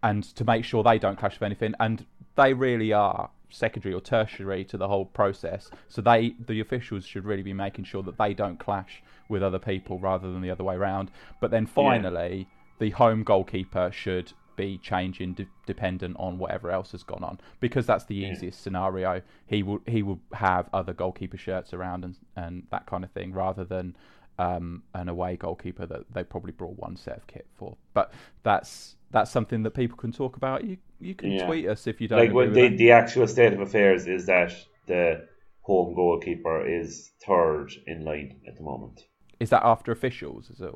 [0.03, 1.73] and to make sure they don't clash with anything.
[1.79, 5.69] And they really are secondary or tertiary to the whole process.
[5.87, 9.59] So they, the officials, should really be making sure that they don't clash with other
[9.59, 11.11] people rather than the other way around.
[11.41, 12.47] But then finally,
[12.79, 17.85] the home goalkeeper should be changing de- dependent on whatever else has gone on because
[17.85, 19.21] that's the easiest scenario.
[19.47, 23.31] He will he will have other goalkeeper shirts around and and that kind of thing
[23.31, 23.95] rather than
[24.39, 27.75] um, an away goalkeeper that they probably brought one set of kit for.
[27.93, 30.63] But that's that's something that people can talk about.
[30.63, 31.45] You you can Yeah.
[31.45, 34.07] tweet us if you don't like agree when with the, the actual state of affairs
[34.07, 34.51] is that
[34.87, 35.27] the
[35.61, 39.01] home goalkeeper is third in line at the moment.
[39.39, 40.49] Is that after officials?
[40.49, 40.73] Is it?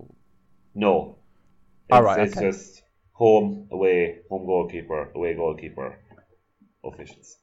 [0.75, 1.19] No,
[1.89, 2.47] it's, All right, it's okay.
[2.47, 5.99] just home away, home goalkeeper, away goalkeeper,
[6.83, 7.37] officials.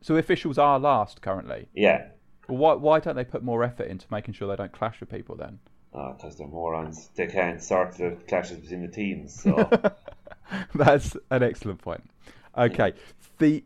[0.00, 1.68] So officials are last currently.
[1.74, 2.08] Yeah,
[2.48, 5.10] Well, why why don't they put more effort into making sure they don't clash with
[5.10, 5.58] people then?
[5.92, 7.10] because they're morons.
[7.14, 9.42] They can't sort the clashes between the teams.
[9.42, 9.68] So
[10.74, 12.08] That's an excellent point.
[12.56, 12.94] Okay,
[13.38, 13.64] the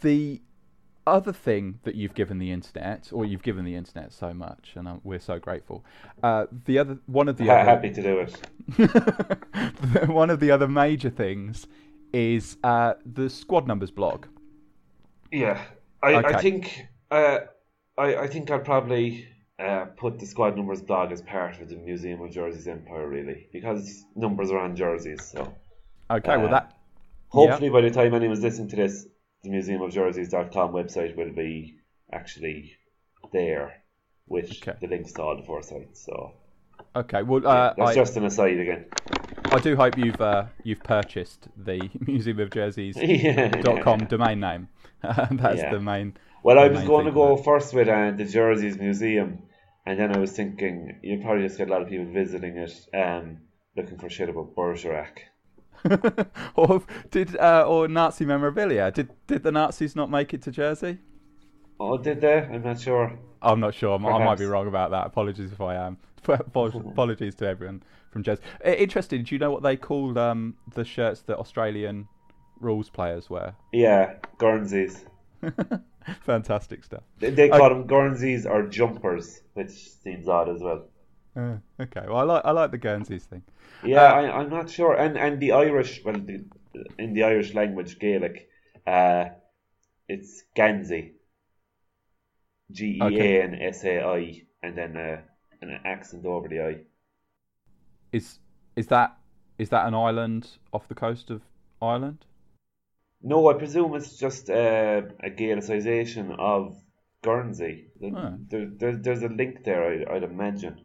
[0.00, 0.40] the
[1.06, 4.88] other thing that you've given the internet, or you've given the internet so much, and
[4.88, 5.84] uh, we're so grateful.
[6.22, 10.08] Uh, the other one of the ha- other happy to do it.
[10.08, 11.66] one of the other major things
[12.12, 14.26] is uh, the squad numbers blog.
[15.30, 15.60] Yeah,
[16.02, 16.34] I, Okay.
[16.34, 17.38] I think uh,
[17.96, 19.28] I, I think I'll probably
[19.58, 23.48] uh, put the squad numbers blog as part of the Museum of Jerseys Empire, really,
[23.52, 25.24] because numbers are on jerseys.
[25.24, 25.54] So
[26.10, 26.72] Okay, well Uh, that
[27.28, 29.06] hopefully, by the time anyone's listening to this,
[29.42, 31.76] the museumofjerseys.com website will be
[32.12, 32.72] actually
[33.32, 33.82] there
[34.26, 34.76] with Okay.
[34.80, 36.04] the links to all the four sites.
[36.04, 36.32] So
[36.96, 37.22] okay.
[37.22, 38.86] Well, uh, that's I, just an aside again.
[39.52, 43.48] I do hope you've uh, you've purchased the Museum of Jerseys yeah.
[43.48, 44.68] dot com domain name.
[45.02, 45.70] That's Yeah.
[45.70, 46.14] the main.
[46.44, 49.44] Well, I was going to go for first with uh, the Jerseys Museum,
[49.86, 52.86] and then I was thinking you'd probably just get a lot of people visiting it,
[52.92, 53.38] um,
[53.74, 55.20] looking for shit about Bergerac.
[56.54, 58.90] or did uh, or Nazi memorabilia?
[58.90, 60.98] Did did the Nazis not make it to Jersey?
[61.80, 62.40] Oh, did they?
[62.40, 63.18] I'm not sure.
[63.40, 63.94] I'm not sure.
[63.98, 65.06] I might be wrong about that.
[65.06, 65.96] Apologies if I am.
[66.28, 68.22] Apologies to everyone from.
[68.28, 69.24] Uh, Interesting.
[69.24, 72.06] Do you know what they called um, the shirts that Australian
[72.60, 73.54] rules players wear?
[73.72, 75.06] Yeah, Guernseys.
[76.20, 77.02] Fantastic stuff.
[77.18, 80.88] They, they call them Guernseys or jumpers, which seems odd as well.
[81.36, 82.04] Uh, okay.
[82.06, 83.42] Well, I like I like the Guernseys thing.
[83.82, 84.94] Yeah, Uh, I, I'm not sure.
[84.94, 86.44] And and the Irish, well, the,
[86.98, 88.48] in the Irish language, Gaelic,
[88.86, 89.26] uh,
[90.08, 91.14] it's Gansey.
[92.70, 95.22] G E A N S A I, and then uh,
[95.62, 96.84] an accent over the I.
[98.12, 98.38] Is
[98.76, 99.18] is that
[99.58, 101.42] is that an island off the coast of
[101.82, 102.24] Ireland?
[103.26, 106.76] No, I presume it's just uh, a Gaelicization of
[107.22, 107.86] Guernsey.
[107.98, 108.36] There, Oh.
[108.50, 110.82] there, there- there's a link there, I, I'd imagine.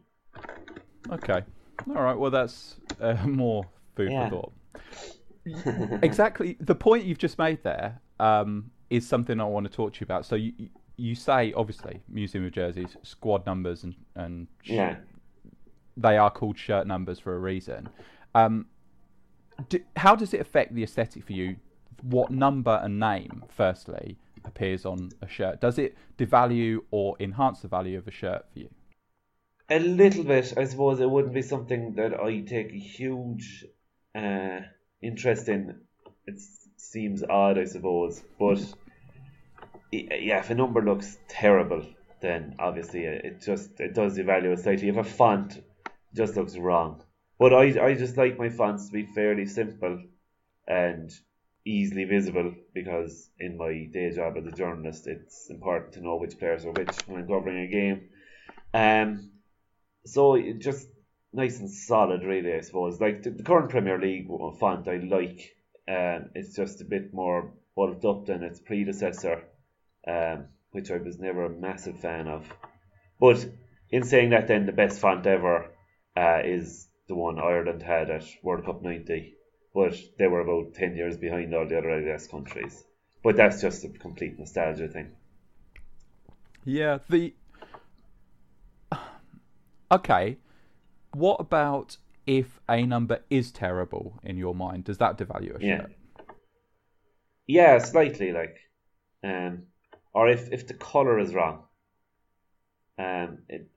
[1.12, 1.42] Okay.
[1.88, 2.16] All right.
[2.18, 3.64] Well, that's uh, more
[3.94, 4.30] food Yeah.
[4.30, 4.50] for
[5.44, 6.00] thought.
[6.02, 6.56] exactly.
[6.60, 10.04] The point you've just made there um, is something I want to talk to you
[10.04, 10.24] about.
[10.26, 10.52] So you
[10.96, 14.96] you say obviously Museum of Jerseys squad numbers and and Yeah.
[15.96, 17.88] they are called shirt numbers for a reason.
[18.34, 18.66] Um,
[19.70, 21.56] do, how does it affect the aesthetic for you?
[22.02, 25.60] What number and name, firstly, appears on a shirt?
[25.60, 28.70] Does it devalue or enhance the value of a shirt for you?
[29.68, 31.00] A little bit, I suppose.
[31.00, 33.64] It wouldn't be something that I take a huge
[34.14, 34.60] uh,
[35.00, 35.80] interest in.
[36.26, 36.40] It
[36.76, 38.22] seems odd, I suppose.
[38.38, 38.60] But
[39.92, 41.84] yeah, if a number looks terrible,
[42.20, 44.88] then obviously it just it does devalue it slightly.
[44.88, 45.62] If a font
[46.14, 47.02] just looks wrong,
[47.38, 50.02] but I I just like my fonts to be fairly simple
[50.66, 51.10] and
[51.70, 56.38] easily visible because in my day job as a journalist, it's important to know which
[56.38, 58.08] players are which when I'm covering a game.
[58.74, 59.30] Um,
[60.04, 60.88] so just
[61.32, 62.54] nice and solid, really.
[62.54, 65.56] I suppose like the, the current Premier League font I like.
[65.88, 69.42] Um, it's just a bit more bulked up than its predecessor,
[70.06, 72.46] um, which I was never a massive fan of.
[73.18, 73.44] But
[73.90, 75.70] in saying that, then the best font ever
[76.16, 79.34] uh, is the one Ireland had at World Cup '90,
[79.74, 82.84] but they were about ten years behind all the other Adidas countries.
[83.22, 85.16] But that's just a complete nostalgia thing.
[86.64, 87.34] Yeah, the
[89.90, 90.38] Okay.
[91.12, 91.96] What about
[92.26, 94.84] if a number is terrible in your mind?
[94.84, 95.82] Does that devalue a Yeah.
[95.82, 95.90] shirt?
[97.46, 98.56] Yeah, slightly like,
[99.22, 99.66] um,
[100.14, 101.64] or if if the color is wrong.
[102.98, 103.68] Um, it,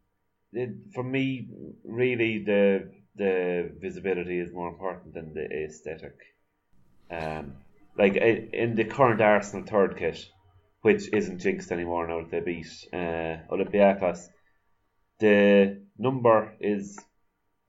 [0.53, 1.47] it for me
[1.83, 6.15] really the the visibility is more important than the aesthetic.
[7.11, 7.53] Um,
[7.97, 10.27] like in the current Arsenal third kit,
[10.81, 14.29] which isn't jinxed anymore now that they beat uh, Olympiacos,
[15.19, 16.99] the number is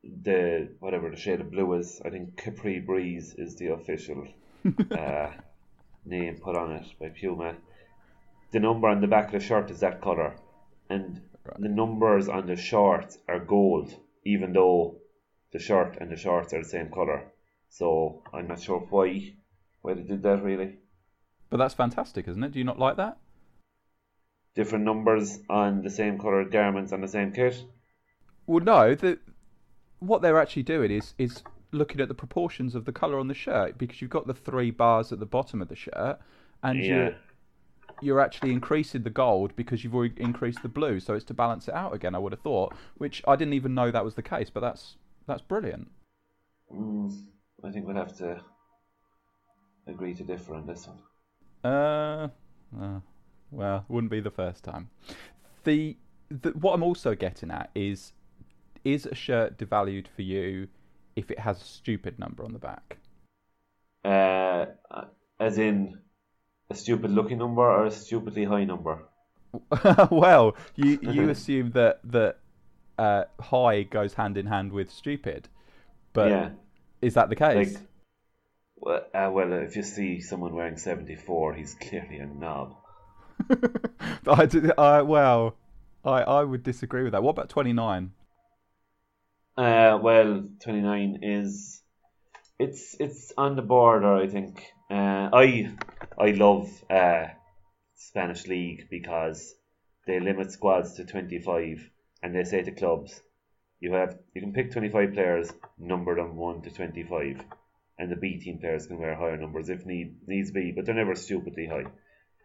[0.03, 2.01] the whatever the shade of blue is.
[2.05, 4.27] I think Capri Breeze is the official
[4.91, 5.31] uh,
[6.05, 7.57] name put on it by Puma.
[8.53, 10.37] The number on the back of the shirt is that colour,
[10.89, 11.21] and
[11.59, 14.97] the numbers on the shorts are gold, even though
[15.55, 17.33] the shirt and the shorts are the same colour.
[17.71, 19.37] So I'm not sure why
[19.81, 20.81] why they did that really.
[21.49, 22.53] But that's fantastic, isn't it?
[22.53, 23.17] Do you not like that?
[24.55, 27.65] Different numbers on the same colour garments on the same kit.
[28.47, 28.95] Well, no.
[28.95, 29.19] The
[30.01, 31.43] what they're actually doing is is
[31.73, 34.71] looking at the proportions of the color on the shirt because you've got the three
[34.71, 36.19] bars at the bottom of the shirt,
[36.63, 36.87] and Yeah.
[36.87, 37.15] you're
[38.03, 40.99] you're actually increasing the gold because you've already increased the blue.
[41.01, 42.15] So it's to balance it out again.
[42.15, 44.51] I would have thought, which I didn't even know that was the case.
[44.51, 44.97] But that's
[45.27, 45.91] that's brilliant.
[46.73, 47.13] Mm,
[47.65, 48.41] I think we'll have to
[49.87, 51.73] agree to differ on this one.
[51.73, 52.29] Uh,
[52.81, 53.01] uh,
[53.51, 54.91] well, wouldn't be the first time.
[55.65, 55.97] The,
[56.29, 58.13] the what I'm also getting at is
[58.85, 60.69] is a shirt devalued for you
[61.17, 62.99] if it has a stupid number on the back?
[64.05, 64.67] Uh,
[65.41, 65.99] as in
[66.71, 69.05] a stupid looking number or a stupidly high number?
[70.11, 72.39] well, you you assume that that
[72.99, 75.49] uh, high goes hand in hand with stupid,
[76.13, 76.51] but yeah.
[77.03, 77.75] is that the case?
[77.75, 77.83] Like,
[78.77, 82.77] well, uh, well, if you see someone wearing 74, he's clearly a knob.
[84.27, 85.57] I, did- I well,
[86.05, 87.23] I I would disagree with that.
[87.23, 88.13] What about twenty nine?
[89.57, 91.81] Uh, well, 29 is
[92.59, 94.65] it's it's on the border, I think.
[94.91, 95.71] Uh, I
[96.19, 97.27] I love uh,
[97.97, 99.55] Spanish league because
[100.07, 101.89] they limit squads to 25
[102.25, 103.21] and they say to clubs
[103.85, 107.45] you have you can pick 25 players, number them 1 to 25
[107.99, 110.95] and the B team players can wear higher numbers if need needs be, but they're
[110.95, 111.85] never stupidly high.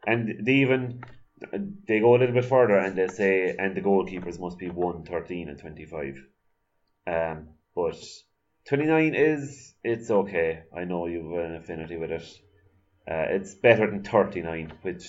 [0.05, 1.01] And they even
[1.87, 5.05] they go a little bit further and they say and the goalkeepers must be 1,
[5.05, 6.25] 13 and 25.
[7.07, 7.97] Um, but
[8.65, 10.63] 29 is it's okay.
[10.75, 12.27] I know you've an affinity with it.
[13.09, 15.07] Uh, it's better than 39, which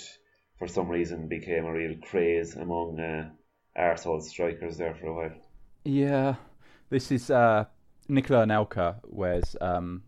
[0.59, 3.31] for some reason became a real craze among uh,
[3.77, 5.37] arsehole strikers there for a while.
[5.85, 6.35] Yeah,
[6.91, 7.65] this is uh,
[8.09, 10.03] Nicola Anelka wears um,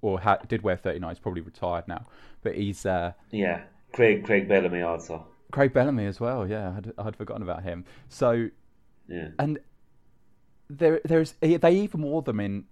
[0.00, 1.10] or ha- did wear 39.
[1.10, 2.06] He's probably retired now,
[2.42, 5.26] but he's uh, Yeah, Craig Craig Bellamy also.
[5.50, 6.46] Craig Bellamy as well.
[6.48, 7.84] Yeah, I'd, I'd forgotten about him.
[8.08, 8.48] So
[9.08, 9.58] Yeah, and
[10.68, 12.64] there there's they even wore them in,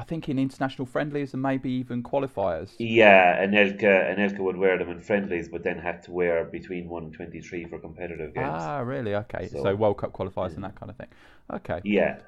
[0.00, 2.70] I think in international friendlies and maybe even qualifiers.
[2.78, 3.44] yeah.
[3.44, 3.84] Anelka
[4.16, 7.40] Anelka would wear them in friendlies, but then had to wear between one and twenty
[7.42, 8.48] three for competitive games.
[8.50, 9.14] Ah, really?
[9.14, 11.08] Okay, so, So- World Cup qualifiers and that kind of thing.
[11.52, 12.20] Okay, Yeah,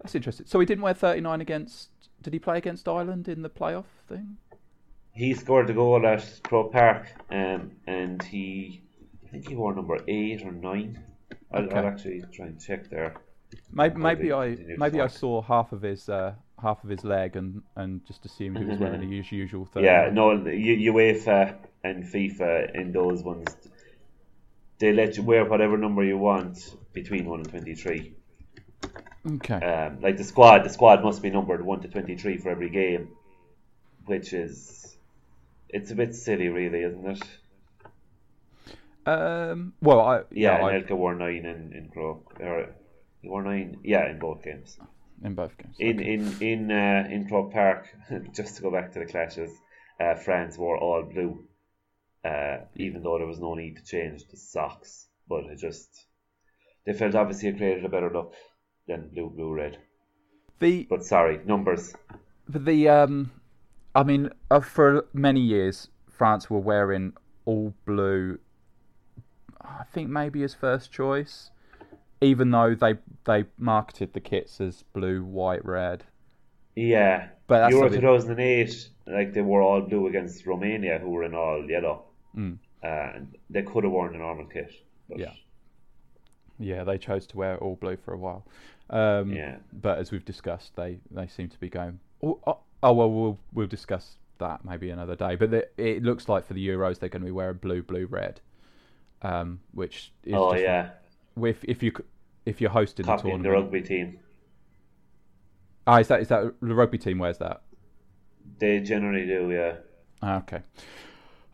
[0.00, 0.46] that's interesting.
[0.46, 1.90] So he didn't wear 39 against.
[2.22, 4.38] Did he play against Ireland in the playoff thing?
[5.12, 8.82] he scored the goal at Croke Park, um, and he,
[9.26, 11.02] I think he wore number eight or nine.
[11.52, 11.76] I'll, Okay.
[11.76, 13.14] I'll actually try and check there.
[13.72, 17.62] Maybe maybe I maybe I saw half of his uh, half of his leg and,
[17.76, 19.84] and just assumed he was wearing the us- usual 39.
[19.84, 23.56] Yeah, no, UEFA and FIFA in those ones,
[24.78, 28.14] they let you wear whatever number you want between one and twenty three.
[29.26, 29.54] Okay.
[29.54, 32.70] Um, like the squad, the squad must be numbered one to twenty three for every
[32.70, 33.08] game,
[34.06, 34.96] which is
[35.68, 37.22] it's a bit silly, really, isn't it?
[39.06, 39.74] Um.
[39.80, 42.74] Well, I Yeah, yeah, I, Anelka wore nine in in Croke, or
[43.20, 44.78] he wore nine, yeah, in both games.
[45.22, 45.80] In both games.
[45.80, 46.10] In Okay.
[46.14, 47.88] in in uh, in Croke Park,
[48.32, 49.50] just to go back to the clashes,
[49.98, 51.48] uh, France wore all blue,
[52.24, 55.08] uh, even though there was no need to change the socks.
[55.28, 56.06] But it just
[56.86, 58.34] they felt obviously it created a better look
[58.86, 59.78] than blue, blue, red.
[60.60, 61.94] the But sorry, numbers.
[62.48, 63.30] But the um,
[63.94, 67.14] I mean, uh, for many years, France were wearing
[67.44, 68.38] all blue.
[69.60, 71.50] I think maybe his first choice,
[72.20, 72.94] even though they
[73.24, 76.04] they marketed the kits as blue, white, red.
[76.74, 81.24] Yeah, But that's Euro something- 2008, like they were all blue against Romania, who were
[81.24, 82.04] in all yellow.
[82.36, 82.58] Mm.
[82.82, 84.72] Uh, and they could have worn a normal kit.
[85.08, 85.32] But Yeah.
[86.60, 88.46] Yeah, they chose to wear all blue for a while.
[88.90, 89.56] Um, Yeah.
[89.72, 91.98] But as we've discussed, they, they seem to be going.
[92.22, 95.34] Oh, oh, oh well, we'll we'll discuss that maybe another day.
[95.34, 98.06] But the, it looks like for the Euros they're going to be wearing blue, blue,
[98.06, 98.40] red,
[99.22, 100.90] um, which is Oh yeah,
[101.46, 101.92] if if you
[102.46, 103.72] if you're hosting the copying the tournament.
[103.72, 104.18] rugby team.
[105.86, 107.62] Ah, is that is that the rugby team wears that?
[108.58, 109.76] They generally do, yeah.
[110.22, 110.62] Ah, okay,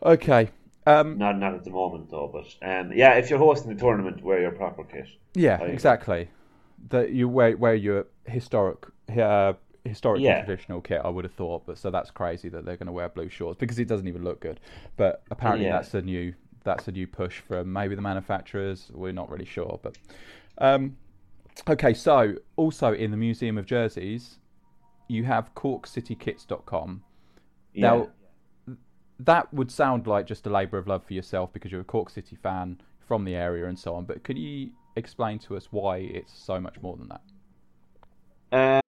[0.03, 0.49] okay.
[0.87, 4.23] Um, Not not at the moment though, but um, yeah, if you're hosting the tournament,
[4.23, 5.07] wear your proper kit.
[5.33, 6.29] yeah, I- exactly.
[6.89, 8.85] That you wear wear your historic
[9.17, 10.43] uh, historically Yeah.
[10.45, 11.01] traditional kit.
[11.03, 13.57] I would have thought, but so that's crazy that they're going to wear blue shorts
[13.59, 14.59] because it doesn't even look good.
[14.97, 15.73] But apparently Yeah.
[15.73, 16.33] that's a new
[16.65, 18.91] that's a new push from maybe the manufacturers.
[18.93, 19.97] We're not really sure, but
[20.57, 20.97] um,
[21.69, 21.93] okay.
[21.93, 24.39] So also in the Museum of Jerseys,
[25.07, 27.03] you have CorkCityKits.com.
[27.73, 27.81] Yeah.
[27.81, 28.09] Now,
[29.19, 32.09] that would sound like just a labour of love for yourself because you're a Cork
[32.09, 34.05] City fan from the area and so on.
[34.05, 37.21] But could you explain to us why it's so much more than that?
[38.51, 38.81] Uh,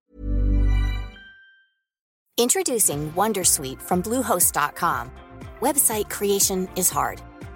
[2.38, 5.12] Introducing Wondersuite from Bluehost.com.
[5.60, 7.22] Website creation is hard,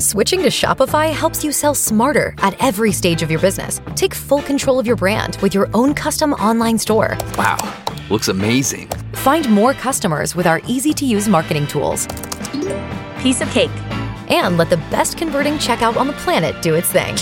[0.00, 3.82] Switching to Shopify helps you sell smarter at every stage of your business.
[3.96, 7.18] Take full control of your brand with your own custom online store.
[7.36, 7.58] Wow,
[8.08, 8.88] looks amazing.
[9.12, 12.08] Find more customers with our easy to use marketing tools.
[13.20, 13.70] Piece of cake.
[14.30, 17.14] And let the best converting checkout on the planet do its thing.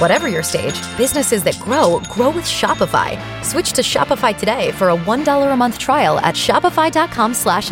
[0.00, 3.22] Whatever your stage, businesses that grow grow with Shopify.
[3.44, 7.70] Switch to Shopify today for a $1 a month trial at Shopify.com slash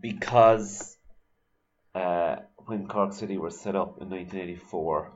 [0.00, 0.96] because
[1.94, 5.12] uh, when Cork City were set up in 1984,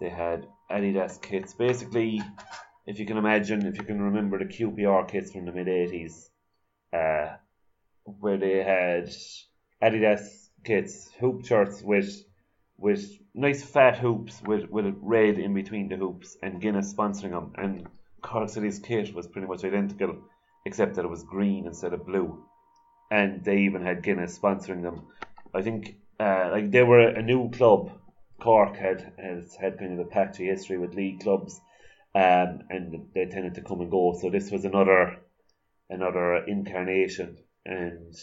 [0.00, 1.54] they had Adidas kits.
[1.54, 2.20] Basically,
[2.86, 6.30] if you can imagine, if you can remember the QPR kits from the mid 80s,
[6.92, 7.36] uh,
[8.04, 9.08] where they had
[9.82, 12.24] Adidas kits, hoop shirts with
[12.78, 17.52] with nice fat hoops with, with red in between the hoops and Guinness sponsoring them.
[17.56, 17.86] And
[18.20, 20.16] Cork City's kit was pretty much identical,
[20.64, 22.44] except that it was green instead of blue.
[23.10, 25.06] And they even had Guinness sponsoring them.
[25.54, 27.92] I think uh, like they were a new club.
[28.40, 31.60] Cork had has had kind of a patchy history with league clubs,
[32.14, 34.18] um, and they tended to come and go.
[34.20, 35.18] So this was another
[35.90, 38.14] another incarnation, and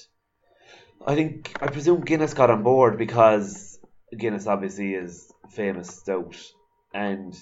[1.05, 3.79] I think I presume Guinness got on board because
[4.17, 6.35] Guinness obviously is famous stout
[6.93, 7.35] and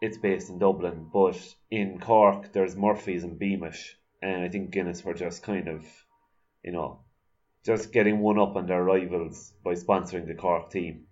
[0.00, 1.38] it's based in Dublin, but
[1.70, 5.84] in Cork there's Murphy's and Beamish, and I think Guinness were just kind of,
[6.64, 7.00] you know,
[7.64, 11.06] just getting one up on their rivals by sponsoring the Cork team.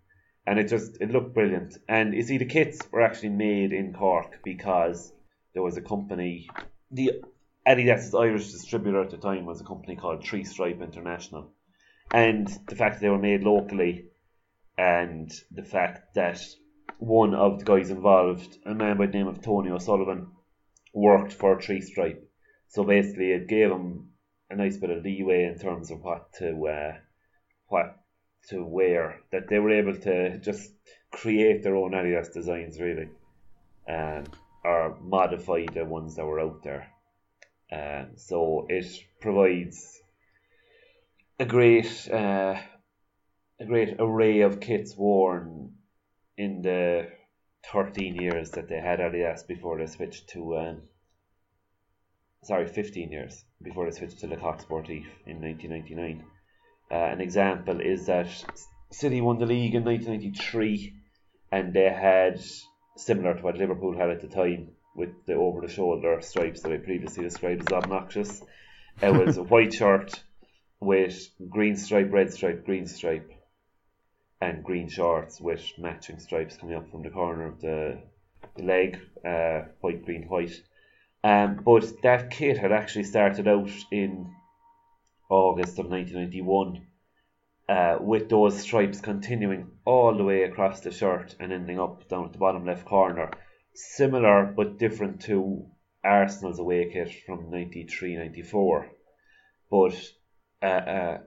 [0.46, 1.78] And it just it looked brilliant.
[1.88, 5.12] And you see the kits were actually made in Cork because
[5.52, 6.48] there was a company
[6.90, 7.22] the
[7.66, 11.52] Adidas' Irish distributor at the time was a company called Three Stripe International.
[12.12, 14.10] And the fact that they were made locally
[14.76, 16.40] and the fact that
[16.98, 20.28] one of the guys involved, a man by the name of Tony O'Sullivan,
[20.92, 22.30] worked for Tree Stripe.
[22.74, 24.08] So basically, it gave him
[24.50, 26.94] a nice bit of leeway in terms of what to uh,
[27.68, 28.00] what
[28.48, 29.20] to wear.
[29.30, 30.72] That they were able to just
[31.12, 33.10] create their own Adidas designs, really,
[33.88, 34.24] um,
[34.64, 36.88] or modify the ones that were out there.
[37.70, 38.86] Um, so it
[39.20, 40.02] provides
[41.38, 42.56] a great uh,
[43.60, 45.74] a great array of kits worn
[46.36, 47.06] in the
[47.72, 50.82] 13 years that they had Adidas before they switched to um,
[52.44, 56.24] sorry 15 years before they switched to Le Coq Sportif in 1999
[56.90, 58.28] uh, an example is that
[58.90, 60.94] City won the league in 1993
[61.50, 62.40] and they had
[62.96, 66.72] similar to what Liverpool had at the time with the over the shoulder stripes that
[66.72, 68.42] I previously described as obnoxious
[69.02, 70.22] it was a white shirt
[70.80, 73.30] with green stripe red stripe green stripe
[74.44, 77.98] and green shorts with matching stripes coming up from the corner of the,
[78.56, 80.60] the leg, uh, white, green, white.
[81.24, 84.30] Um, but that kit had actually started out in
[85.30, 86.86] August of 1991
[87.66, 92.26] uh, with those stripes continuing all the way across the shirt and ending up down
[92.26, 93.30] at the bottom left corner.
[93.72, 95.64] Similar but different to
[96.04, 98.90] Arsenal's away kit from 93 94.
[99.70, 99.94] But
[100.62, 101.18] uh, uh,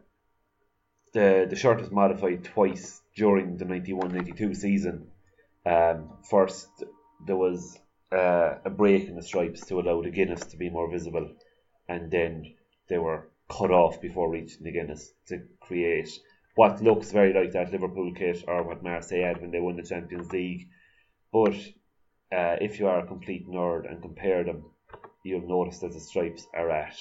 [1.13, 5.07] the, the shirt was modified twice during the 91-92 season.
[5.65, 6.69] Um, first,
[7.25, 7.79] there was
[8.11, 11.31] uh, a break in the stripes to allow the Guinness to be more visible,
[11.87, 12.53] and then
[12.87, 16.09] they were cut off before reaching the Guinness to create
[16.55, 19.83] what looks very like that Liverpool kit or what Marseille had when they won the
[19.83, 20.67] Champions League.
[21.31, 21.55] But
[22.31, 24.65] uh, if you are a complete nerd and compare them,
[25.23, 26.95] you'll notice that the stripes are at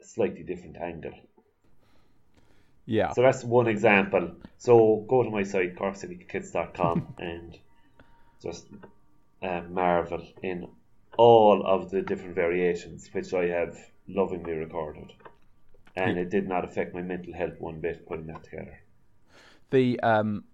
[0.00, 1.14] a slightly different angle.
[2.86, 3.12] Yeah.
[3.12, 4.32] So that's one example.
[4.58, 7.58] So go to my site, corkcitykits.com, and
[8.42, 8.66] just
[9.42, 10.68] uh, marvel in
[11.18, 13.76] all of the different variations, which I have
[14.08, 15.12] lovingly recorded.
[15.94, 18.80] And it did not affect my mental health one bit putting that together.
[19.70, 20.44] The um,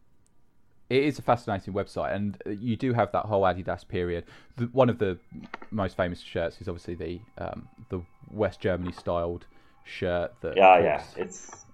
[0.91, 4.25] it is a fascinating website, and you do have that whole Adidas period.
[4.57, 5.19] The, one of the
[5.71, 9.47] most famous shirts is obviously the um, the West Germany styled
[9.85, 10.33] shirt.
[10.41, 11.65] That yeah, yeah, it's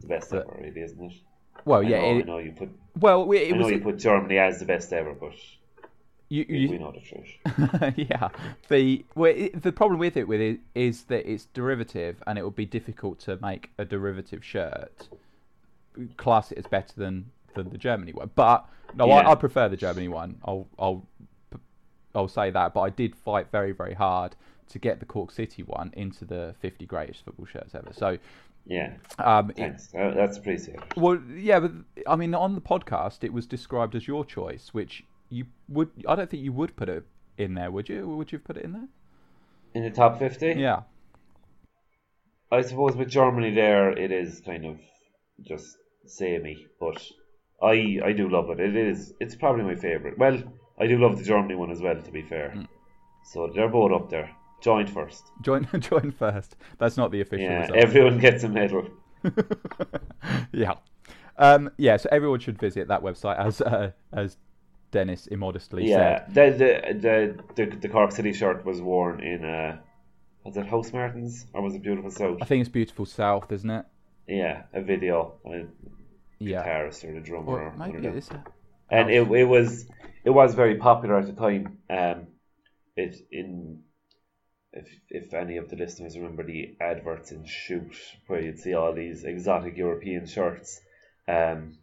[0.00, 1.12] the best ever, really, isn't it?
[1.64, 2.70] Well, yeah, I know, it, I know you put.
[3.00, 5.34] Well, it, I was, know you put Germany as the best ever, but
[6.28, 7.92] you, you, we the truth.
[7.96, 8.28] yeah.
[8.68, 12.42] The well, it, the problem with it with it is that it's derivative, and it
[12.44, 15.08] would be difficult to make a derivative shirt
[16.16, 18.30] class it as better than, than the Germany one.
[18.34, 19.14] But no, Yeah.
[19.28, 20.36] I, I prefer the Germany one.
[20.44, 21.06] I'll I'll
[22.14, 22.74] I'll say that.
[22.74, 24.34] But I did fight very very hard
[24.68, 27.92] to get the Cork City one into the 50 greatest football shirts ever.
[27.92, 28.18] So
[28.66, 29.94] Yeah, um, it- thanks.
[29.94, 30.82] Uh, That's appreciated.
[30.96, 31.70] well, yeah, but
[32.08, 35.90] I mean, on the podcast, it was described as your choice, which you would.
[36.08, 37.04] I don't think you would put it
[37.38, 38.06] in there, would you?
[38.08, 38.88] Would you have put it in there?
[39.74, 40.54] In the top 50?
[40.56, 40.82] Yeah.
[42.50, 44.78] I suppose with Germany there, it is kind of
[45.42, 47.02] just samey, but
[47.62, 48.60] I I do love it.
[48.60, 49.12] It is.
[49.20, 50.16] It's probably my favourite.
[50.18, 50.42] Well,
[50.78, 52.50] I do love the Germany one as well, to be fair.
[52.52, 52.62] Hmm.
[53.24, 54.30] So they're both up there.
[54.62, 55.24] Joint first.
[55.42, 56.56] Join join first.
[56.78, 57.78] That's not the official Yeah, result.
[57.78, 58.88] everyone gets a medal.
[60.52, 60.74] yeah.
[61.38, 64.38] Um, yeah, so everyone should visit that website as uh, as
[64.90, 66.34] Denis immodestly Yeah, said.
[66.34, 66.98] the, the
[67.56, 69.78] the the the Cork City shirt was worn in uh
[70.44, 72.38] was it Housemartins or was it Beautiful South?
[72.40, 73.84] I think it's beautiful South, isn't it?
[74.28, 75.34] Yeah, a video.
[75.44, 75.64] A
[76.38, 76.62] Yeah.
[76.62, 78.40] guitarist or the drummer Or or one maybe of it them.
[78.40, 78.54] is.
[78.90, 79.86] and it it was
[80.24, 81.78] it was very popular at the time.
[81.90, 82.28] Um,
[82.96, 83.82] it in
[84.72, 87.94] if if any of the listeners remember the adverts in Shoot
[88.26, 90.80] where you'd see all these exotic European shirts,
[91.26, 91.78] um,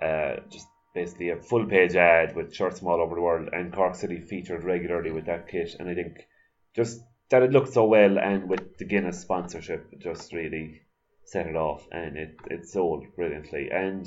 [0.00, 3.72] uh, just basically a full page ad with shirts from all over the world, and
[3.72, 6.26] Cork City featured regularly with that kit, and I think
[6.74, 10.82] just that it looked so well, and with the Guinness sponsorship, just really
[11.24, 14.06] set it off, and it it sold brilliantly, and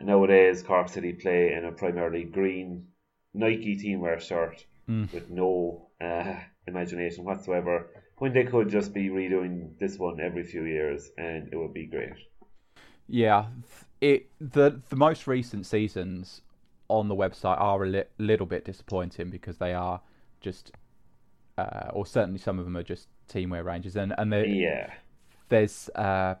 [0.00, 2.88] nowadays Cork City play in a primarily green
[3.34, 5.12] Nike teamwear shirt Mm.
[5.12, 6.34] with no uh,
[6.66, 7.90] imagination whatsoever.
[8.16, 11.86] when they could just be redoing this one every few years, and it would be
[11.86, 12.14] great.
[13.06, 13.46] Yeah,
[14.00, 16.42] it the the most recent seasons
[16.88, 20.00] on the website are a li- little bit disappointing because they are
[20.40, 20.72] just,
[21.58, 24.92] uh, or certainly some of them are just teamwear ranges, and and yeah,
[25.48, 26.34] there's uh,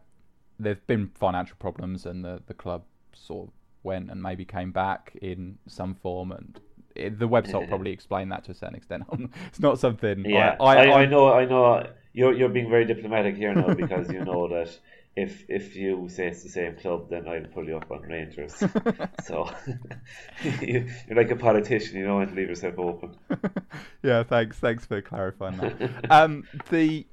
[0.58, 5.16] there've been financial problems, and the the club sort of went and maybe came back
[5.20, 6.60] in some form, and
[6.94, 9.04] it, the website probably explained that to a certain extent.
[9.46, 10.24] it's not something.
[10.24, 11.86] Yeah, I, I, I, I know, I know.
[12.14, 14.76] You're you're being very diplomatic here now because you know that
[15.16, 18.54] if if you say it's the same club, then I'll pull you up on Rangers.
[19.24, 19.50] so
[20.62, 23.16] you, are like a politician, you want to leave yourself open.
[24.02, 26.10] yeah, thanks, thanks for clarifying that.
[26.10, 27.06] um, the,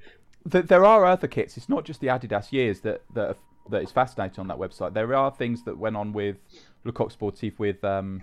[0.46, 1.58] the there are other kits.
[1.58, 3.38] It's not just the Adidas years that that
[3.70, 4.94] that is fascinating on that website.
[4.94, 6.38] There are things that went on with
[6.84, 8.22] Le Coq Sportif with um,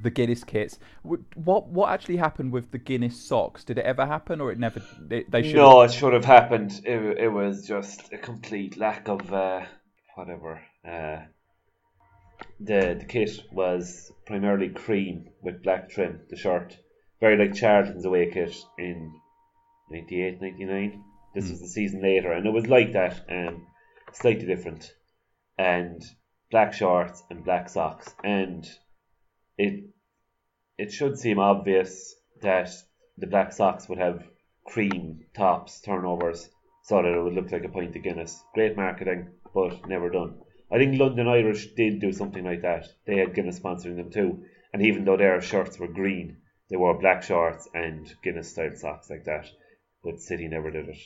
[0.00, 0.78] the Guinness kits.
[1.02, 3.64] What what actually happened with the Guinness socks?
[3.64, 4.82] Did it ever happen, or it never?
[5.10, 5.56] It, they should.
[5.56, 6.80] No, it should have happened.
[6.84, 9.62] It, it was just a complete lack of uh,
[10.14, 10.60] whatever.
[10.86, 11.24] Uh,
[12.60, 16.20] the the kit was primarily cream with black trim.
[16.30, 16.76] The shirt,
[17.20, 19.12] very like Charlton's away kit in
[19.90, 21.04] 98, 99.
[21.34, 21.50] This mm.
[21.50, 23.66] was the season later, and it was like that, um,
[24.12, 24.92] slightly different,
[25.58, 26.02] and
[26.50, 28.68] black shorts and black socks, and
[29.58, 29.84] it
[30.78, 32.70] it should seem obvious that
[33.18, 34.24] the Black socks would have
[34.64, 36.48] cream tops turnovers
[36.84, 38.42] so that it would look like a pint of Guinness.
[38.54, 40.40] Great marketing, but never done.
[40.70, 42.88] I think London Irish did do something like that.
[43.06, 46.38] They had Guinness sponsoring them too, and even though their shirts were green,
[46.70, 49.46] they wore black shorts and Guinness style socks like that.
[50.02, 50.98] But City never did it,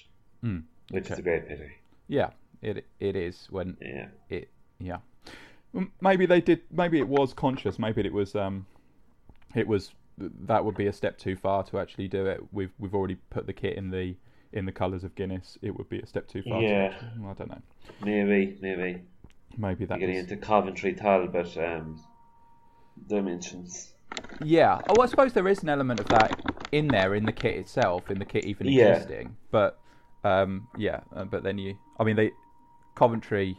[0.42, 1.70] mm, which is a great pity.
[2.08, 2.30] Yeah,
[2.62, 4.98] it it is when yeah it yeah
[6.00, 6.62] maybe they did.
[6.70, 7.78] Maybe it was conscious.
[7.78, 8.34] Maybe it was.
[8.34, 8.66] Um,
[9.54, 12.40] it was that would be a step too far to actually do it.
[12.52, 14.16] We've we've already put the kit in the
[14.52, 15.58] in the colours of Guinness.
[15.62, 16.62] It would be a step too far.
[16.62, 16.94] Yeah,
[17.26, 17.62] I don't know.
[18.02, 19.02] Maybe, maybe,
[19.56, 20.24] maybe that getting was...
[20.24, 22.02] into Coventry Talbot um,
[23.08, 23.92] dimensions.
[24.42, 26.40] Yeah, oh, I suppose there is an element of that
[26.72, 28.94] in there in the kit itself, in the kit even yeah.
[28.94, 29.36] existing.
[29.50, 29.78] But
[30.24, 32.30] um, yeah, uh, but then you, I mean, they
[32.94, 33.58] Coventry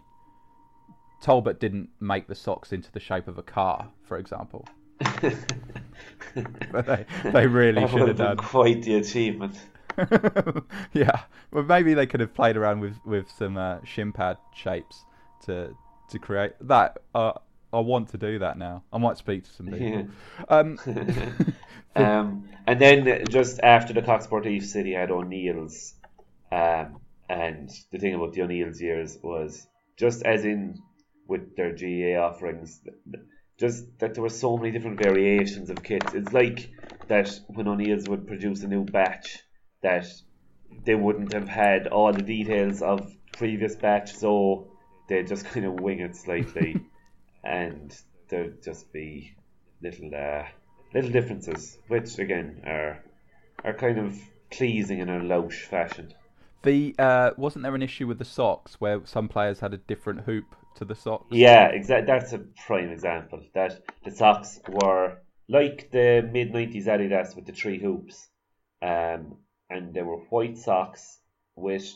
[1.21, 4.67] Talbot didn't make the socks into the shape of a car, for example.
[4.99, 8.37] but they, they really that should have done.
[8.37, 9.55] Quite the achievement.
[10.93, 15.05] yeah, well, maybe they could have played around with with some uh, shin pad shapes
[15.45, 15.75] to
[16.09, 16.97] to create that.
[17.15, 17.33] Uh,
[17.73, 18.83] I want to do that now.
[18.93, 19.87] I might speak to some people.
[19.87, 20.03] Yeah.
[20.49, 20.79] Um,
[21.95, 25.95] um, and then just after the Coq Sportif City had O'Neill's,
[26.51, 30.79] um, and the thing about the O'Neill's years was just as in
[31.27, 32.81] with their GAA offerings.
[33.57, 36.13] Just that there were so many different variations of kits.
[36.13, 36.69] It's like
[37.07, 39.39] that when O'Neill's would produce a new batch,
[39.81, 40.07] that
[40.85, 44.67] they wouldn't have had all the details of previous batch, so
[45.07, 46.81] they'd just kind of wing it slightly,
[47.43, 47.95] and
[48.29, 49.35] there'd just be
[49.81, 50.43] little uh,
[50.93, 53.03] little differences, which again are
[53.63, 54.19] are kind of
[54.49, 56.13] pleasing in a louche fashion.
[56.63, 60.21] The uh, wasn't there an issue with the socks where some players had a different
[60.21, 61.27] hoop to the socks.
[61.31, 62.07] Yeah, exactly.
[62.07, 63.41] That's a prime example.
[63.53, 65.17] That the socks were
[65.49, 68.29] like the mid '90s Adidas with the three hoops,
[68.81, 69.37] um,
[69.69, 71.19] and they were white socks
[71.55, 71.93] with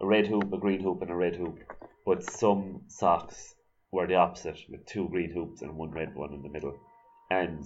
[0.00, 1.58] a red hoop, a green hoop, and a red hoop.
[2.06, 3.54] But some socks
[3.92, 6.76] were the opposite, with two green hoops and one red one in the middle,
[7.30, 7.64] and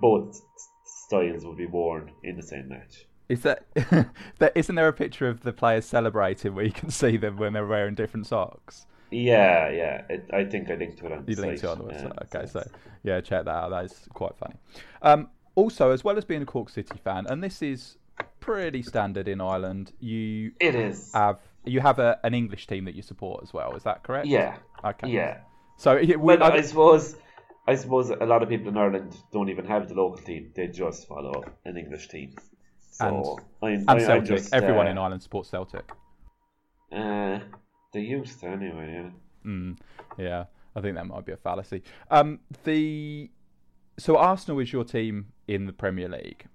[0.00, 0.40] both
[0.84, 3.06] styles would be worn in the same match.
[3.28, 3.66] Is that,
[4.38, 7.52] that isn't there a picture of the players celebrating where you can see them when
[7.52, 8.86] they're wearing different socks?
[9.10, 10.02] Yeah, yeah.
[10.08, 11.84] It, I think I linked to it on the You linked to it on the
[11.84, 12.12] website.
[12.32, 12.70] Yeah, okay, so
[13.02, 13.70] yeah, check that out.
[13.70, 14.54] That is quite funny.
[15.02, 17.96] Um, also, as well as being a Cork City fan, and this is
[18.40, 22.94] pretty standard in Ireland, you it is have you have a, an English team that
[22.94, 23.74] you support as well.
[23.74, 24.26] Is that correct?
[24.26, 24.56] Yeah.
[24.84, 25.08] Okay.
[25.08, 25.38] Yeah.
[25.76, 27.16] So we, well, I, I suppose
[27.66, 30.68] I suppose a lot of people in Ireland don't even have the local team; they
[30.68, 32.34] just follow an English team.
[32.90, 34.28] So and, I'm, and I, Celtic.
[34.28, 35.90] Just, Everyone uh, in Ireland supports Celtic.
[36.90, 37.40] Uh,
[37.92, 39.50] they used to anyway, yeah.
[39.50, 39.78] Mm,
[40.16, 40.44] yeah,
[40.76, 41.82] I think that might be a fallacy.
[42.10, 43.30] Um, the
[43.98, 46.46] so Arsenal is your team in the Premier League,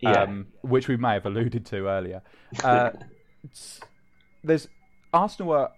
[0.00, 0.22] yeah.
[0.22, 2.22] um, which we may have alluded to earlier.
[2.62, 2.90] Uh,
[4.44, 4.68] there's
[5.12, 5.72] Arsenal are,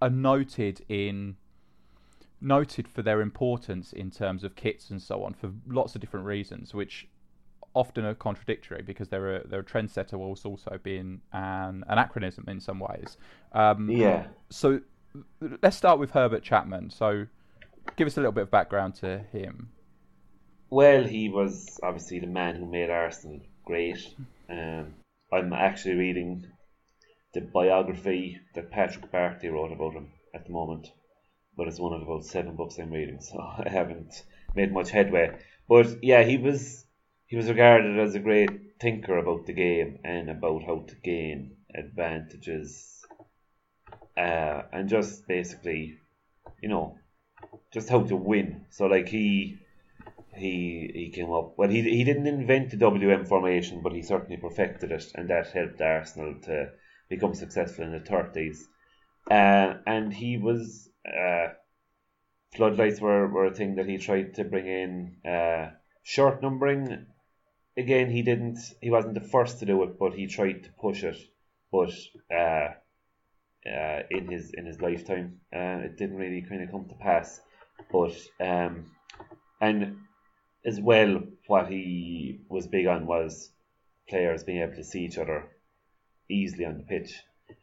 [0.00, 1.36] are noted in
[2.40, 6.26] noted for their importance in terms of kits and so on for lots of different
[6.26, 7.08] reasons, which
[7.74, 12.60] often are contradictory because they're a they're a trendsetter whilst also being an anachronism in
[12.60, 13.18] some ways.
[13.52, 14.28] Um, yeah.
[14.50, 14.80] So
[15.62, 16.90] let's start with Herbert Chapman.
[16.90, 17.26] So
[17.96, 19.70] give us a little bit of background to him.
[20.70, 23.98] Well, he was obviously the man who made Arsenal great.
[24.48, 24.94] Um,
[25.32, 26.46] I'm actually reading
[27.32, 30.88] the biography that Patrick Barclay wrote about him at the moment,
[31.56, 34.22] but it's one of about seven books I'm reading, so I haven't
[34.54, 35.38] made much headway.
[35.68, 36.84] But yeah, he was
[37.34, 41.56] he was regarded as a great thinker about the game and about how to gain
[41.74, 43.04] advantages,
[44.16, 45.98] uh, and just basically,
[46.62, 46.96] you know,
[47.72, 48.66] just how to win.
[48.70, 49.58] So like he
[50.36, 54.36] he he came up well he he didn't invent the WM formation, but he certainly
[54.36, 56.70] perfected it, and that helped Arsenal to
[57.08, 58.64] become successful in the thirties.
[59.28, 61.48] Uh, and he was uh,
[62.54, 65.16] floodlights were, were a thing that he tried to bring in.
[65.28, 65.70] Uh,
[66.04, 67.06] short numbering,
[67.76, 68.58] again, he didn't.
[68.80, 71.18] He wasn't the first to do it, but he tried to push it.
[71.70, 71.92] But
[72.32, 72.70] uh,
[73.66, 77.40] uh, in his in his lifetime, uh, it didn't really kind of come to pass.
[77.90, 78.92] But um,
[79.60, 79.98] and
[80.64, 83.50] as well, what he was big on was
[84.08, 85.48] players being able to see each other
[86.28, 87.14] easily on the pitch.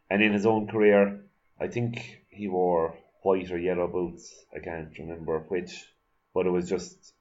[0.09, 1.21] And in his own career,
[1.59, 4.33] I think he wore white or yellow boots.
[4.55, 5.85] I can't remember which,
[6.33, 7.13] but it was just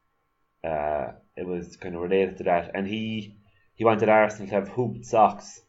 [0.64, 2.72] uh, it was kind of related to that.
[2.74, 3.36] And he
[3.74, 5.62] he wanted Arsenal to have hooped socks.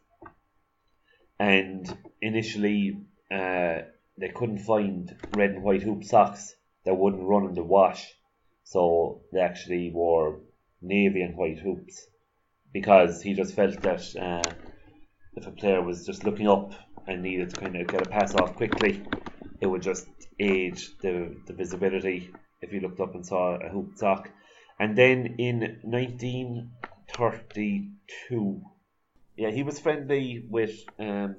[1.38, 1.82] And
[2.20, 2.98] initially,
[3.30, 3.78] uh,
[4.18, 6.54] they couldn't find red and white hoop socks
[6.84, 8.06] that wouldn't run in the wash.
[8.64, 10.40] So they actually wore
[10.82, 12.06] navy and white hoops
[12.72, 14.50] because he just felt that uh,
[15.36, 16.72] if a player was just looking up
[17.06, 19.02] and needed to kind of get a pass off quickly,
[19.60, 20.06] it would just
[20.38, 24.30] aid the, the visibility if you looked up and saw a hoop sock.
[24.82, 28.62] And then in 1932,
[29.36, 31.36] yeah, he was friendly with um,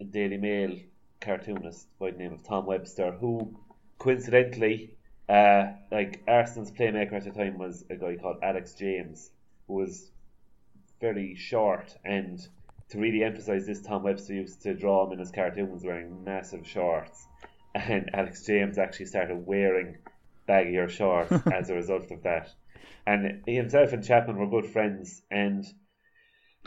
[0.00, 0.78] a Daily Mail
[1.20, 3.58] cartoonist by the name of Tom Webster, who
[3.98, 4.94] coincidentally,
[5.28, 9.32] uh, like Arsenal's playmaker at the time was a guy called Alex James,
[9.66, 10.12] who was
[11.00, 11.98] very short.
[12.04, 12.38] And
[12.90, 16.64] to really emphasize this, Tom Webster used to draw him in his cartoons wearing massive
[16.64, 17.26] shorts,
[17.74, 19.96] and Alex James actually started wearing
[20.52, 22.50] baggier shorts as a result of that.
[23.06, 25.64] And he himself and Chapman were good friends, and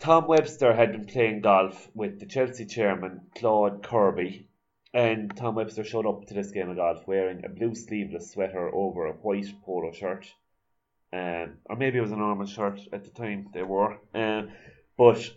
[0.01, 4.49] Tom Webster had been playing golf with the Chelsea chairman Claude Kirby,
[4.93, 8.73] and Tom Webster showed up to this game of golf wearing a blue sleeveless sweater
[8.73, 10.25] over a white polo shirt.
[11.13, 13.99] Um, or maybe it was a normal shirt at the time they wore.
[14.13, 14.51] Um,
[14.97, 15.29] but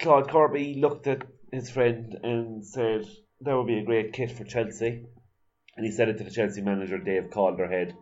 [0.00, 3.06] Claude Kirby looked at his friend and said
[3.42, 5.06] that would be a great kit for Chelsea.
[5.80, 7.94] And he said it to the Chelsea manager, Dave Calderhead.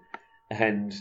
[0.51, 0.93] And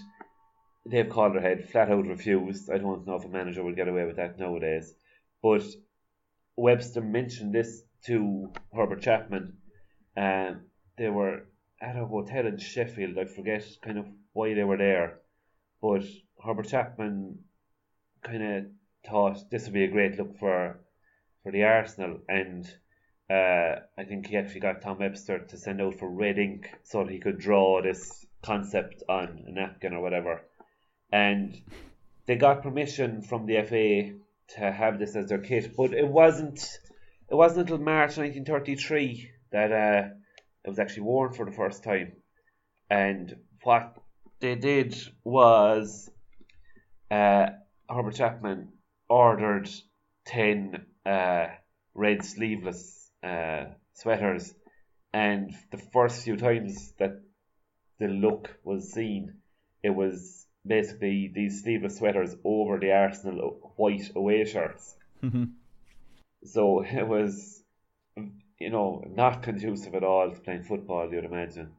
[0.87, 2.69] Dave Calderhead flat out refused.
[2.69, 4.93] I don't know if a manager would get away with that nowadays.
[5.41, 5.63] But
[6.55, 9.57] Webster mentioned this to Herbert Chapman.
[10.15, 10.57] And
[10.99, 11.47] they were
[11.81, 13.17] at a hotel in Sheffield.
[13.17, 15.21] I forget kind of why they were there.
[15.81, 16.03] But
[16.45, 17.39] Herbert Chapman
[18.21, 18.65] kind of
[19.03, 20.79] thought this would be a great look for
[21.41, 22.71] for the Arsenal, and
[23.29, 27.03] uh, I think he actually got Tom Webster to send out for red ink so
[27.03, 30.41] that he could draw this concept on a napkin or whatever.
[31.11, 31.59] And
[32.25, 34.17] they got permission from the FA
[34.55, 36.65] to have this as their kit, but it wasn't.
[37.29, 40.09] It wasn't until March 1933 that uh,
[40.63, 42.13] it was actually worn for the first time.
[42.89, 43.97] And what
[44.39, 46.09] they did was
[47.11, 47.47] uh,
[47.89, 48.69] Herbert Chapman
[49.09, 49.69] ordered
[50.27, 51.47] 10 uh,
[51.93, 54.53] red sleeveless uh, sweaters,
[55.13, 57.21] and the first few times that
[57.99, 59.35] the look was seen,
[59.83, 64.95] it was basically these sleeveless sweaters over the Arsenal white away shirts.
[65.23, 65.45] Mm-hmm.
[66.43, 67.63] So it was,
[68.59, 71.71] you know, not conducive at all to playing football, you'd imagine.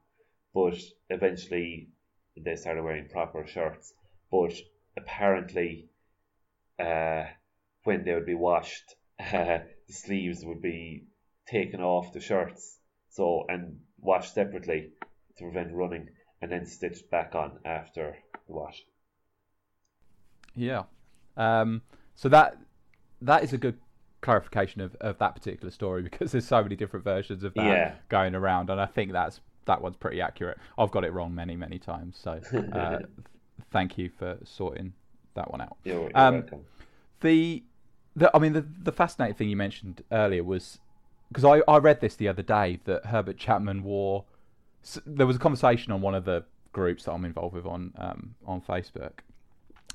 [0.55, 0.79] But
[1.11, 1.91] eventually
[2.37, 3.93] they started wearing proper shirts.
[4.31, 4.55] But
[4.97, 5.89] apparently,
[6.79, 7.25] uh,
[7.85, 11.05] when they would be washed, uh, the sleeves would be
[11.51, 12.79] taken off the shirts,
[13.11, 14.93] so and washed separately
[15.39, 16.09] to prevent running,
[16.41, 18.85] and then stitched back on after the wash.
[20.55, 20.85] Yeah.
[21.37, 21.83] Um,
[22.15, 22.59] so that
[23.23, 23.79] that is a good
[24.21, 27.95] clarification of, of that particular story because there's so many different versions of that Yeah.
[28.09, 30.59] going around, and I think that's that one's pretty accurate.
[30.79, 32.41] I've got it wrong many many times, so
[32.73, 32.99] uh,
[33.71, 34.95] thank you for sorting
[35.35, 35.77] that one out.
[35.85, 36.65] You're, you're Um, welcome.
[37.21, 37.63] The,
[38.17, 40.81] the I mean, the the fascinating thing you mentioned earlier was
[41.29, 44.25] because I, I read this the other day that Herbert Chapman wore.
[45.07, 48.35] There was a conversation on one of the groups that I'm involved with on um,
[48.47, 49.21] on Facebook,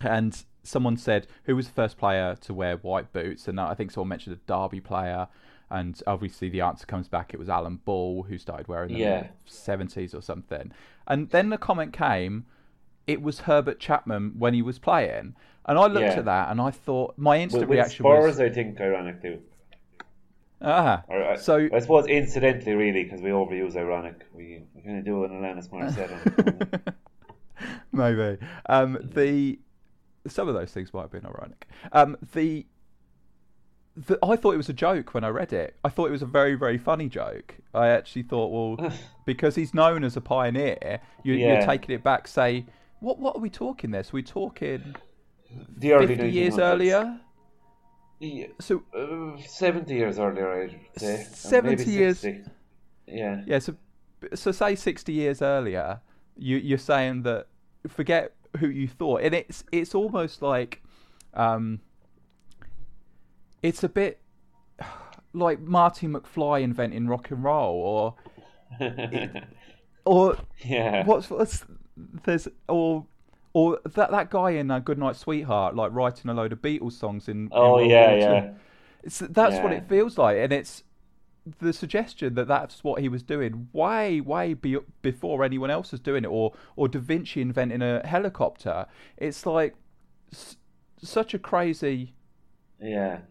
[0.01, 3.91] and someone said who was the first player to wear white boots, and I think
[3.91, 5.27] someone mentioned a Derby player,
[5.69, 9.17] and obviously the answer comes back it was Alan Ball who started wearing them Yeah.
[9.21, 10.71] in the 70s or something,
[11.07, 12.45] and then the comment came
[13.05, 15.35] it was Herbert Chapman when he was playing.
[15.65, 16.19] And I looked Yeah.
[16.19, 19.21] at that and I thought my instant With, with reaction Spurs, was, I think, ironic
[19.21, 19.41] too.
[20.63, 21.03] Ah.
[21.09, 24.25] I- So I suppose incidentally, really, because we overuse ironic.
[24.33, 26.93] We, we kind of do in Alanis Morissette.
[27.91, 28.37] Maybe.
[28.67, 29.59] Um, the
[30.27, 31.67] some of those things might have been ironic.
[31.91, 32.65] Um, the,
[33.95, 35.75] the I thought it was a joke when I read it.
[35.83, 37.55] I thought it was a very very funny joke.
[37.73, 38.47] I actually thought,
[38.79, 38.93] well,
[39.25, 41.65] because he's known as a pioneer, you, you're Yeah.
[41.65, 42.27] taking it back.
[42.27, 42.65] Say,
[42.99, 44.11] what what are we talking this?
[44.11, 44.95] We're talking
[45.77, 46.59] the early fifty years 1900s.
[46.73, 47.19] earlier.
[48.19, 51.21] Yeah, So uh, 70 years earlier, I'd say.
[51.21, 52.19] Uh, 70 maybe years.
[52.19, 52.49] 60.
[53.07, 53.41] Yeah.
[53.45, 53.75] yeah, so
[54.33, 55.99] so say sixty years earlier,
[56.37, 57.47] you you're saying that
[57.87, 60.81] forget who you thought, and it's it's almost like,
[61.33, 61.79] um,
[63.61, 64.21] it's a bit
[65.33, 68.15] like Marty McFly inventing rock and roll,
[68.79, 68.89] or
[70.05, 71.05] or yeah.
[71.05, 71.65] what's what's
[72.23, 73.05] there's or
[73.53, 77.27] or that that guy in uh, Goodnight Sweetheart like writing a load of Beatles songs
[77.27, 77.53] in.
[77.59, 78.53] in Oh, World yeah, yeah.
[79.03, 80.83] It's that's what it feels like, and it's
[81.59, 86.01] the suggestion that that's what he was doing way way be, before anyone else was
[86.01, 88.87] doing it, or or Da Vinci inventing a helicopter.
[89.17, 89.75] It's like
[90.33, 90.57] s-
[91.01, 92.13] such a crazy.
[92.79, 93.21] Yeah.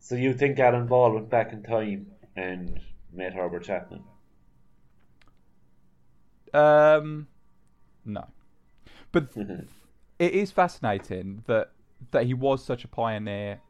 [0.00, 2.80] So you think Alan Ball went back in time and
[3.12, 4.04] met Herbert Chapman?
[6.54, 7.28] Um,
[8.04, 8.26] no,
[9.16, 9.62] but mm-hmm.
[10.18, 11.70] it is fascinating that
[12.10, 13.60] that he was such a pioneer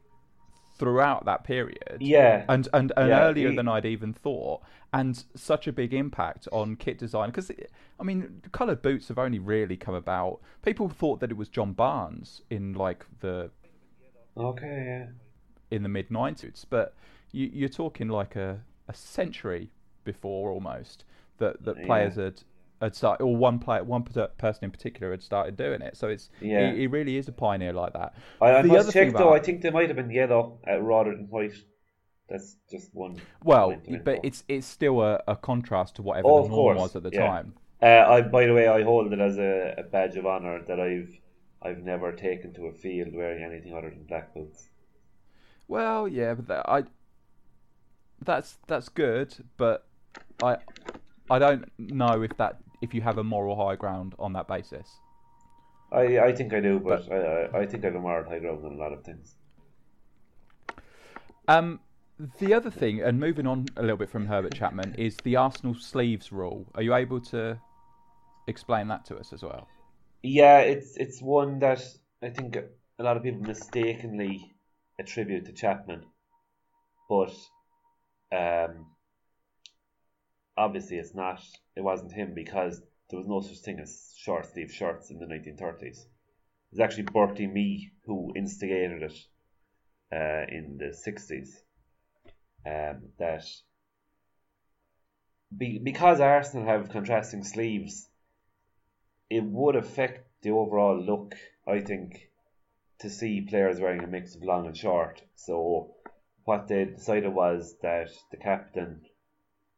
[0.77, 1.97] throughout that period.
[1.99, 2.43] Yeah.
[2.49, 6.47] and and, and Yeah, earlier he- than I'd even thought, and such a big impact
[6.51, 7.29] on kit design.
[7.29, 7.49] Because
[7.99, 10.41] I mean, coloured boots have only really come about.
[10.63, 13.49] People thought that it was John Barnes in like the
[14.35, 15.05] Okay, yeah.
[15.71, 16.93] in the mid '90s, but
[17.31, 19.71] you, you're talking like a, a century
[20.03, 21.05] before almost
[21.37, 21.85] that that Yeah.
[21.85, 22.43] players had
[22.81, 25.97] had started, or one player, one person in particular had started doing it.
[25.97, 26.71] So it's Yeah.
[26.71, 28.13] he, he really is a pioneer like that.
[28.41, 30.59] I, I The must other thing check though, I think they might have been yellow
[30.67, 31.53] uh, rather than white.
[32.29, 33.27] That's just one.
[33.43, 36.95] Well, but it's it's still a, a contrast to whatever Oh, the norm course, was
[36.95, 37.31] at the yeah.
[37.31, 37.55] time.
[37.81, 40.79] Uh, I, by the way, I hold it as a, a badge of honour that
[40.79, 41.19] I've
[41.61, 44.69] I've never taken to a field wearing anything other than black boots.
[45.67, 46.83] Well, yeah, but that, I
[48.23, 49.85] that's that's good, but
[50.41, 50.57] I
[51.29, 54.87] I don't know if that if you have a moral high ground on that basis.
[55.91, 58.65] I, I think I do, but, I, I I think I've a moral high ground
[58.65, 59.35] on a lot of things.
[61.47, 61.79] Um,
[62.39, 65.75] the other thing, and moving on a little bit from Herbert Chapman, is the Arsenal
[65.75, 66.65] sleeves rule.
[66.75, 67.57] Are you able to
[68.47, 69.67] explain that to us as well?
[70.23, 71.81] Yeah, it's it's one that
[72.21, 72.57] I think
[72.99, 74.51] a lot of people mistakenly
[74.99, 76.03] attribute to Chapman,
[77.07, 77.33] but
[78.35, 78.87] um,
[80.57, 81.41] obviously it's not.
[81.75, 85.25] It wasn't him because there was no such thing as short sleeve shirts in the
[85.25, 85.83] 1930s.
[85.83, 86.07] It
[86.71, 89.17] was actually Bertie Mee who instigated it
[90.11, 91.49] uh, in the 60s.
[92.65, 93.45] Um, that
[95.55, 98.09] be, because Arsenal have contrasting sleeves,
[99.29, 101.35] it would affect the overall look,
[101.65, 102.29] I think,
[102.99, 105.21] to see players wearing a mix of long and short.
[105.35, 105.95] So
[106.43, 109.05] what they decided was that the captain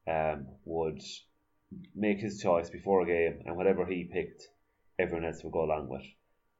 [0.09, 1.01] um, would
[1.95, 4.47] make his choice before a game, and whatever he picked,
[4.97, 6.05] everyone else would go along with.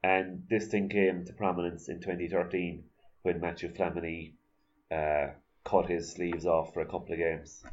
[0.04, 2.84] And this thing came to prominence in 2013
[3.24, 4.34] when Matthew Flamini
[4.92, 5.34] uh,
[5.66, 7.64] cut his sleeves off for a couple of games,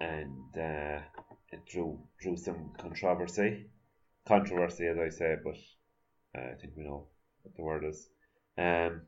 [0.00, 1.00] and uh,
[1.52, 3.66] it drew drew some controversy,
[4.26, 5.56] controversy as I say, but
[6.38, 7.06] uh, I think we know
[7.42, 8.08] what the word is.
[8.56, 9.02] Um,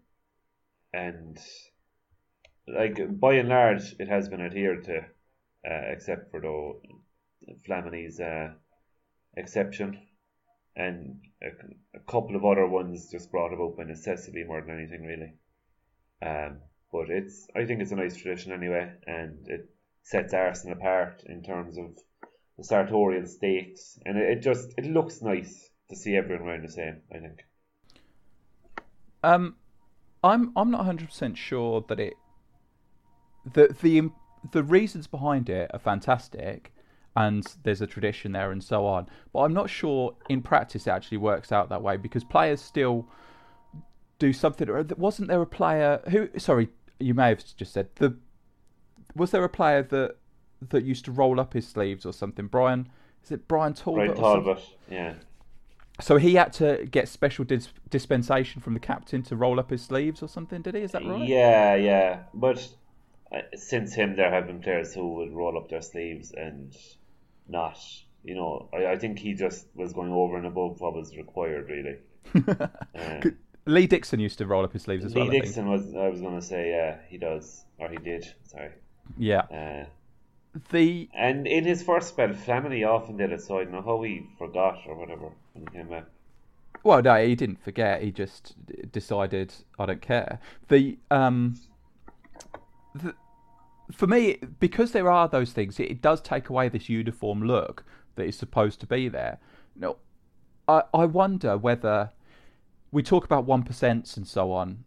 [0.93, 1.39] and
[2.69, 6.81] like by and large, it has been adhered to, uh, except for though
[7.67, 8.51] Flamini's uh,
[9.37, 9.99] exception,
[10.77, 11.49] and a,
[11.97, 15.33] a couple of other ones just brought about by necessity more than anything really.
[16.21, 16.59] Um,
[16.93, 19.69] but it's I think it's a nice tradition anyway, and it
[20.03, 21.97] sets Arsenal apart in terms of
[22.57, 26.73] the sartorial stakes, and it, it just it looks nice to see everyone wearing the
[26.73, 27.03] same.
[27.15, 27.45] I think.
[29.23, 29.57] Um,
[30.23, 32.15] I'm I'm not 100 percent sure that it
[33.53, 34.11] the the
[34.53, 36.73] the reasons behind it are fantastic,
[37.17, 39.09] and there's a tradition there and so on.
[39.33, 43.09] But I'm not sure in practice it actually works out that way because players still
[44.19, 44.69] do something.
[44.69, 46.29] Or wasn't there a player who?
[46.39, 46.69] Sorry,
[46.99, 48.17] you may have just said the.
[49.15, 50.17] Was there a player that
[50.71, 52.47] that used to roll up his sleeves or something?
[52.47, 52.89] Brian,
[53.25, 54.17] is it Brian Talbot?
[54.17, 54.21] Brian?
[54.21, 55.15] Talbot, yeah.
[56.01, 59.83] So he had to get special dis- dispensation from the captain to roll up his
[59.83, 60.63] sleeves or something.
[60.63, 60.83] Did he?
[60.83, 61.27] Is that right?
[61.27, 62.21] Yeah, yeah.
[62.33, 62.69] But
[63.55, 66.77] since him, there have been players who would roll up their sleeves and
[67.49, 67.79] not
[68.25, 71.69] you know, I, I think he just was going over and above what was required,
[71.71, 71.97] really.
[72.95, 73.31] uh,
[73.65, 75.31] Lee Dixon used to roll up his sleeves as Lee well.
[75.31, 75.41] Lee.
[75.41, 78.27] Dixon was, I was going to say, yeah, he does, or he did.
[78.45, 78.71] Sorry.
[79.17, 79.43] Yeah.
[79.51, 79.87] Uh,
[80.71, 84.03] The and in his first spell, Flamini often did it, so I don't know how
[84.03, 86.05] he forgot or whatever when he came back.
[86.83, 88.03] well, no, he didn't forget.
[88.03, 88.55] He just
[88.91, 90.41] decided I don't care.
[90.69, 91.55] The um,
[92.95, 93.15] the,
[93.93, 97.85] for me, because there are those things, it, it does take away this uniform look
[98.17, 99.39] that is supposed to be there.
[99.77, 99.97] No,
[100.67, 102.11] I I wonder whether
[102.91, 104.85] we talk about one percents and so on,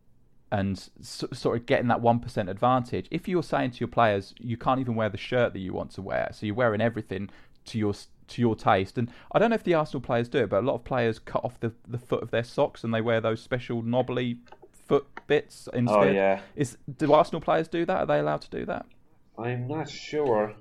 [0.51, 3.07] and s- sort of getting that one percent advantage.
[3.09, 5.91] If you're saying to your players, you can't even wear the shirt that you want
[5.91, 7.29] to wear, so you're wearing everything
[7.65, 7.93] to your
[8.27, 8.97] to your taste.
[8.97, 11.19] And I don't know if the Arsenal players do it, but a lot of players
[11.19, 14.39] cut off the the foot of their socks and they wear those special knobbly
[14.91, 15.97] foot bits instead.
[15.97, 16.41] Oh, yeah.
[16.53, 17.97] Is do Arsenal players do that?
[17.97, 18.85] Are they allowed to do that?
[19.39, 20.53] I'm not sure.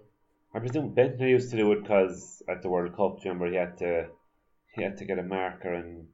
[0.54, 3.50] I presume Bentley used to do it because at the World Cup, do you remember
[3.50, 4.06] he had to
[4.76, 6.06] he had to get a marker and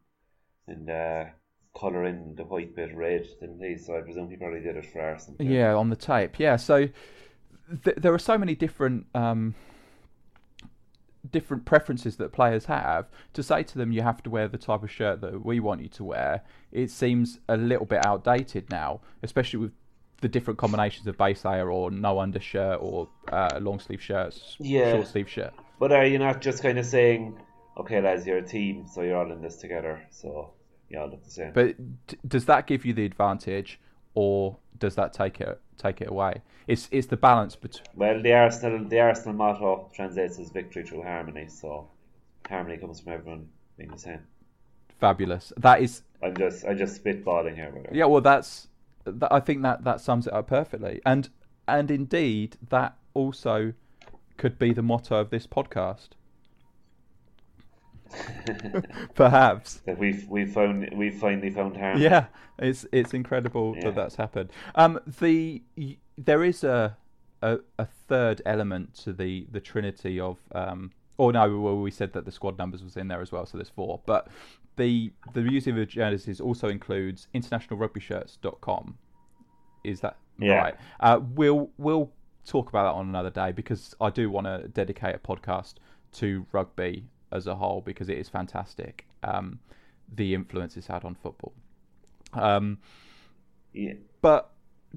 [0.67, 1.25] and uh,
[1.79, 3.77] colour in the white bit red, didn't he?
[3.77, 5.43] So I presume he probably did it for Arsenal.
[5.43, 6.39] Yeah, on the tape.
[6.39, 6.89] Yeah, so
[7.85, 9.55] th- there are so many different um,
[11.33, 13.07] different preferences that players have.
[13.35, 15.83] To say to them you have to wear the type of shirt that we want
[15.83, 19.73] you to wear, it seems a little bit outdated now, especially with
[20.21, 24.93] the different combinations of base layer or no undershirt or uh, long sleeve shirts, Yeah.
[24.93, 25.53] short sleeve shirt.
[25.79, 27.39] But are you not just kind of saying,
[27.77, 30.53] okay, lads, you're a team, so you're all in this together, so
[30.89, 31.53] you all look the same?
[31.53, 33.79] But d- does that give you the advantage,
[34.15, 36.43] or does that take it take it away?
[36.67, 37.85] It's it's the balance between.
[37.95, 41.89] well, the Arsenal the Arsenal motto translates as victory through harmony, so
[42.49, 44.21] harmony comes from everyone being the same.
[44.99, 45.53] Fabulous.
[45.57, 48.69] That is I'm just I'm just spitballing here, but Yeah, well, that's.
[49.05, 51.29] That, I think that that sums it up perfectly, and
[51.69, 53.73] and indeed that also
[54.37, 56.11] could be the motto of this podcast.
[59.15, 59.81] Perhaps.
[59.99, 62.05] we've we found we finally found harmony.
[62.05, 62.27] Yeah,
[62.59, 63.85] it's it's incredible Yeah.
[63.87, 64.51] that that's happened.
[64.75, 65.63] Um, the
[66.19, 66.97] there is a,
[67.43, 70.93] a a third element to the the trinity of um.
[71.19, 73.57] Or no, well, we said that the squad numbers was in there as well, so
[73.57, 74.03] there's four.
[74.05, 74.29] But
[74.77, 78.99] the the Museum of Jerseys also includes internationalrugbyshirts.com.
[79.83, 80.57] Is that Yeah.
[80.57, 80.75] right?
[81.01, 82.11] Uh, we'll we'll
[82.45, 85.77] talk about that on another day because I do want to dedicate a podcast
[86.13, 89.07] to rugby as a whole because it is fantastic.
[89.23, 89.61] Um,
[90.15, 91.53] the influence it's had on football.
[92.33, 92.79] Um,
[93.73, 93.95] Yeah.
[94.21, 94.51] but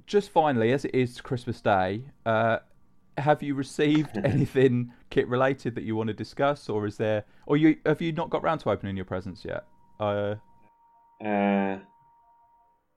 [0.06, 2.60] just finally, as it is Christmas Day, uh,
[3.18, 7.58] have you received anything kit related that you want to discuss, or is there, or
[7.58, 9.66] you have you not got round to opening your presents yet?
[10.00, 10.36] Uh,
[11.24, 11.80] Uh,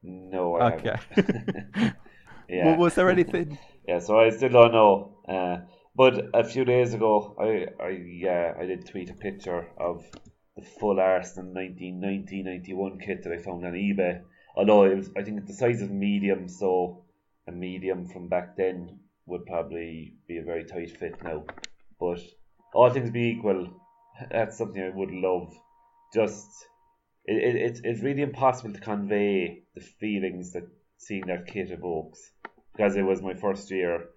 [0.02, 0.96] no, I okay.
[2.48, 2.64] yeah.
[2.66, 3.58] Well, was there anything?
[3.86, 5.16] Yeah, so I still don't know.
[5.28, 5.56] Uh,
[5.94, 10.04] but a few days ago, I I yeah I did tweet a picture of
[10.56, 14.22] the full Arsenal 1990-91 kit that I found on eBay.
[14.56, 17.04] Although it was, I think the size of medium, so
[17.48, 21.44] a medium from back then would probably be a very tight fit now.
[21.98, 22.20] But
[22.74, 23.68] all things being equal,
[24.30, 25.54] that's something I would love.
[26.12, 26.48] Just
[27.24, 30.68] it, it it's it's really impossible to convey the feelings that
[30.98, 32.32] seeing that kit evokes
[32.76, 34.08] because it was my first year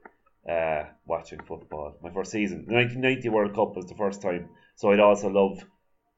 [0.50, 2.66] uh, watching football, my first season.
[2.68, 5.64] The 1990 World Cup was the first time, so I'd also love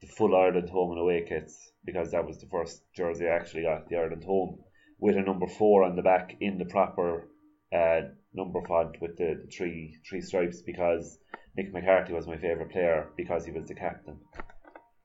[0.01, 3.63] the full Ireland home and away kits because that was the first jersey I actually
[3.63, 4.59] got, the Ireland home,
[4.99, 7.30] with a number four on the back in the proper
[7.73, 8.01] uh,
[8.34, 11.17] number font with the, the three three stripes because
[11.57, 14.19] Mick McCarthy was my favourite player because he was the captain.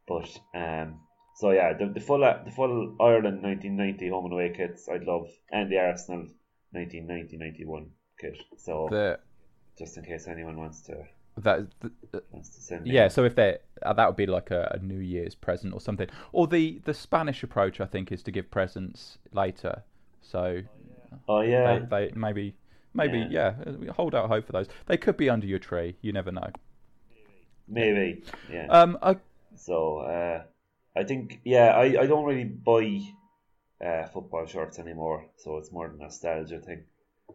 [0.07, 1.01] But um,
[1.37, 5.29] so yeah, the, the full the full Ireland 1990 home and away kits I'd love,
[5.51, 6.27] and the Arsenal
[6.75, 7.91] 1990-91
[8.23, 8.39] kit.
[8.59, 9.19] So The
[9.79, 11.07] just in case anyone wants to
[11.39, 11.91] that the,
[12.31, 12.95] wants to send me.
[12.95, 13.09] yeah.
[13.09, 16.09] So if they uh, that would be like a, a New Year's present or something,
[16.33, 19.83] or the the Spanish approach I think is to give presents later.
[20.21, 20.63] So
[21.29, 21.81] Oh yeah.
[21.81, 22.55] they, they maybe
[22.95, 23.55] maybe yeah.
[23.67, 24.69] uh, hold out hope for those.
[24.87, 25.97] They could be under your tree.
[26.03, 26.51] You never know.
[27.69, 28.23] Maybe.
[28.49, 28.69] Yeah.
[28.69, 29.17] Um, I,
[29.57, 30.45] So uh,
[30.97, 33.01] I think yeah, I, I don't really buy
[33.85, 36.85] uh, football shirts anymore, so it's more than a nostalgia thing.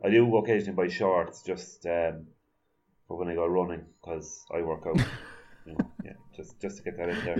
[0.04, 2.28] I do occasionally buy shorts just um,
[3.08, 4.98] for when I go running because I work out.
[5.66, 7.40] you know, yeah, just just to get that in there.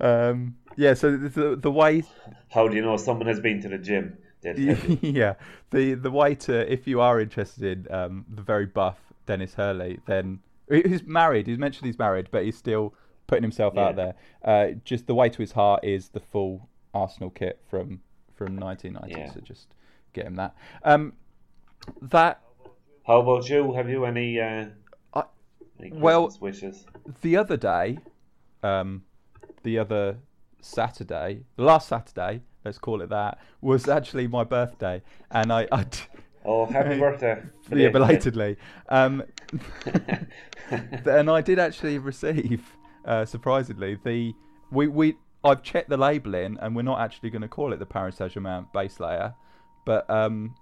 [0.00, 0.94] yeah, um, yeah.
[0.94, 2.04] So the the, way
[2.50, 4.18] How do you know someone has been to the gym?
[4.42, 4.98] They'll tell you.
[5.02, 5.34] yeah,
[5.70, 10.00] the the way to if you are interested in um, the very buff Denis Hurley,
[10.06, 11.46] then he's married.
[11.46, 12.94] He's mentioned he's married, but he's still
[13.26, 14.14] putting himself out there.
[14.44, 18.00] Uh, just the way to his heart is the full Arsenal kit from
[18.34, 19.20] from 1990.
[19.20, 19.32] Yeah.
[19.32, 19.68] So just
[20.12, 20.54] get him that.
[20.84, 21.14] Um,
[22.00, 22.40] that
[23.06, 23.72] How about you?
[23.72, 24.66] Have you any uh,
[25.14, 25.24] I-
[25.80, 26.86] Any Well- wishes.
[27.22, 27.98] the other day,
[28.62, 29.02] um,
[29.62, 30.18] the other
[30.60, 35.66] Saturday, the last Saturday, let's call it that, was actually my birthday, and I,
[36.44, 37.42] Oh, happy birthday!
[37.72, 38.56] yeah, belatedly,
[38.88, 39.22] um,
[40.70, 42.64] and I did actually receive,
[43.04, 44.32] uh, surprisingly, the
[44.70, 47.86] we we I've checked the labelling, and we're not actually going to call it the
[47.86, 49.34] Paris Saint Germain base layer,
[49.84, 50.54] but um,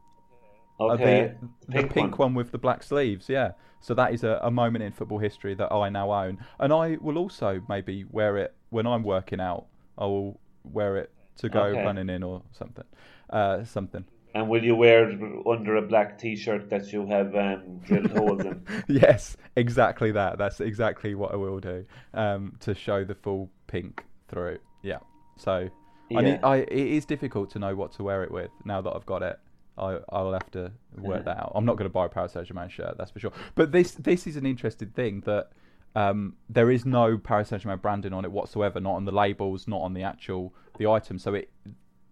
[0.81, 1.35] Okay,
[1.69, 2.35] the, the pink, one.
[2.35, 3.53] with the black sleeves, yeah.
[3.81, 6.97] So that is a, a moment in football history that I now own, and I
[7.01, 9.67] will also maybe wear it when I'm working out.
[9.99, 11.83] I will wear it to go Okay.
[11.85, 12.85] running in or something,
[13.31, 14.05] uh, something.
[14.35, 18.45] And will you wear it under a black T-shirt that you have um, drilled holes
[18.45, 18.65] in?
[18.89, 20.39] yes, exactly that.
[20.39, 21.85] That's exactly what I will do
[22.15, 24.59] um, to show the full pink through.
[24.83, 24.99] Yeah.
[25.37, 25.69] So
[26.15, 26.41] I need.
[26.45, 29.23] I it is difficult to know what to wear it with now that I've got
[29.23, 29.39] it.
[29.79, 31.53] I I'll have to work that out.
[31.55, 33.33] I'm not going to buy a Paris Saint Germain shirt, that's for sure.
[33.55, 35.51] But this this is an interesting thing that
[35.97, 39.67] um, there is no Paris Saint Germain branding on it whatsoever, not on the labels,
[39.67, 41.19] not on the actual the item.
[41.19, 41.51] So it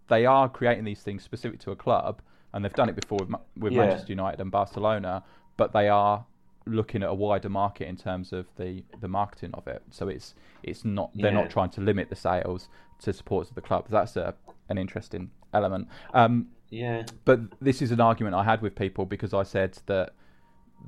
[0.07, 2.21] they are creating these things specific to a club,
[2.53, 3.81] and they've done it before with, with Yeah.
[3.85, 5.23] Manchester United and Barcelona,
[5.57, 6.25] but they are
[6.65, 9.81] looking at a wider market in terms of the, the marketing of it.
[9.91, 10.33] So it's
[10.63, 11.41] it's not they're Yeah.
[11.41, 12.69] not trying to limit the sales
[13.03, 13.85] to supporters of the club.
[13.89, 14.33] That's a
[14.69, 15.87] an interesting element.
[16.13, 20.13] Um, Yeah, but this is an argument I had with people because I said that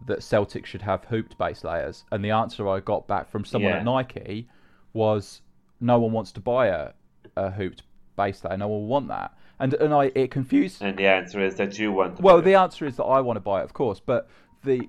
[0.08, 3.72] that Celtic should have hooped base layers, and the answer I got back from someone
[3.74, 3.80] Yeah.
[3.80, 4.48] at Nike
[4.94, 5.42] was
[5.80, 6.92] no one wants to buy a,
[7.36, 7.84] a hooped
[8.16, 8.58] base layer.
[8.58, 10.82] No one will want that, and and I it confused.
[10.82, 12.18] and the answer is that you want.
[12.18, 14.30] To Well, the answer is that I want to buy it, of course, but
[14.64, 14.88] the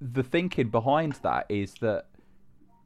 [0.00, 2.06] the thinking behind that is that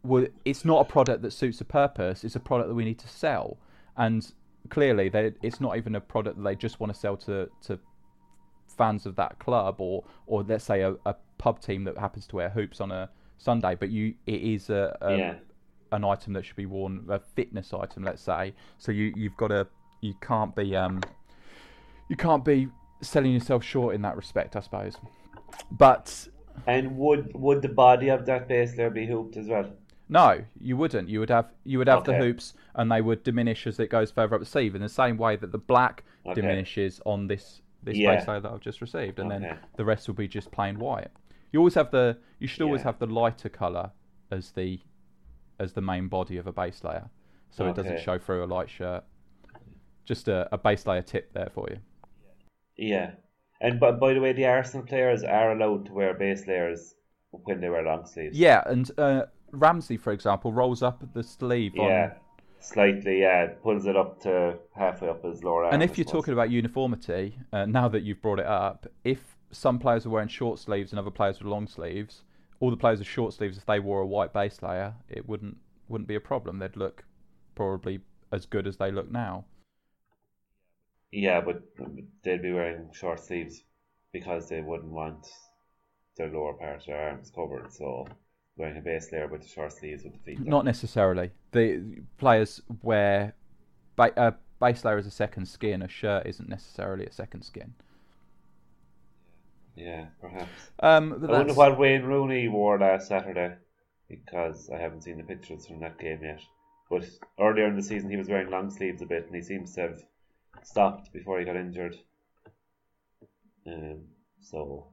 [0.03, 2.25] well, it's not a product that suits a purpose.
[2.25, 3.57] It's a product that we need to sell,
[3.97, 4.31] and
[4.71, 7.79] clearly, they, it's not even a product that they just want to sell to to
[8.67, 12.37] fans of that club or or let's say a, a pub team that happens to
[12.37, 13.09] wear hoops on a
[13.39, 13.75] Sunday.
[13.75, 15.35] But you, it is a, a Yeah.
[15.93, 18.55] an item that should be worn, a fitness item, let's say.
[18.79, 19.67] So you you've got to
[20.01, 21.01] you can't be um
[22.09, 22.69] you can't be
[23.01, 24.97] selling yourself short in that respect, I suppose.
[25.71, 26.29] But
[26.67, 29.71] And would would the body of that base be hooped as well?
[30.09, 31.09] No, you wouldn't.
[31.09, 34.11] You would have you would have the hoops, and they would diminish as it goes
[34.11, 36.41] further up the sleeve, in the same way that the black Okay.
[36.41, 38.17] diminishes on this this Yeah.
[38.17, 41.09] base layer that I've just received, and then the rest will be just plain white.
[41.53, 42.87] You always have the you should always Yeah.
[42.87, 43.91] have the lighter color
[44.31, 44.81] as the
[45.59, 47.09] as the main body of a base layer,
[47.51, 49.05] so it doesn't show through a light shirt.
[50.05, 51.79] Just a, a base layer tip there for you.
[52.77, 53.13] Yeah.
[53.61, 56.95] And but by the way, the Arsenal players are allowed to wear base layers
[57.31, 58.39] when they wear long sleeves.
[58.39, 59.27] Yeah, and uh,
[59.61, 62.15] Ramsey, for example, rolls up the sleeve on Yeah.
[62.61, 65.67] Slightly, yeah, pulls it up to halfway up his lower.
[65.67, 69.79] And if you're talking about uniformity, uh, now that you've brought it up, if some
[69.79, 72.23] players are wearing short sleeves and other players with long sleeves,
[72.61, 75.59] all the players with short sleeves, if they wore a white base layer, it wouldn't
[75.89, 76.59] wouldn't be a problem.
[76.59, 77.05] They'd look
[77.55, 78.01] probably
[78.33, 79.45] as good as they look now.
[81.13, 81.63] Yeah, but
[82.23, 83.63] they'd be wearing short sleeves
[84.13, 85.27] because they wouldn't want
[86.17, 87.73] their lower part of their arms covered.
[87.73, 88.07] So
[88.57, 90.47] wearing a base layer with the short sleeves would defeat that.
[90.47, 91.31] Not necessarily.
[91.53, 93.35] The players wear
[93.97, 95.83] ba- a base layer as a second skin.
[95.83, 97.75] A shirt isn't necessarily a second skin.
[99.77, 100.71] Yeah, perhaps.
[100.81, 103.57] Um, I wonder what Wayne Rooney wore last Saturday
[104.09, 106.41] because I haven't seen the pictures from that game yet.
[106.91, 107.09] But
[107.41, 109.81] earlier in the season, he was wearing long sleeves a bit, and he seems to
[109.81, 110.05] have
[110.63, 111.97] stopped before he got injured.
[113.67, 114.03] Um,
[114.41, 114.87] so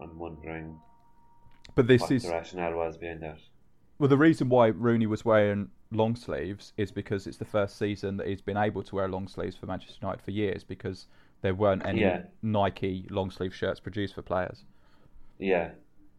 [0.00, 0.78] I'm wondering
[1.74, 3.38] but this what is the rationale was behind that.
[3.98, 8.16] Well, the reason why Rooney was wearing long sleeves is because it's the first season
[8.16, 11.06] that he's been able to wear long sleeves for Manchester United for years because
[11.42, 12.22] there weren't any Yeah.
[12.42, 14.64] Nike long sleeve shirts produced for players.
[15.38, 15.70] Yeah,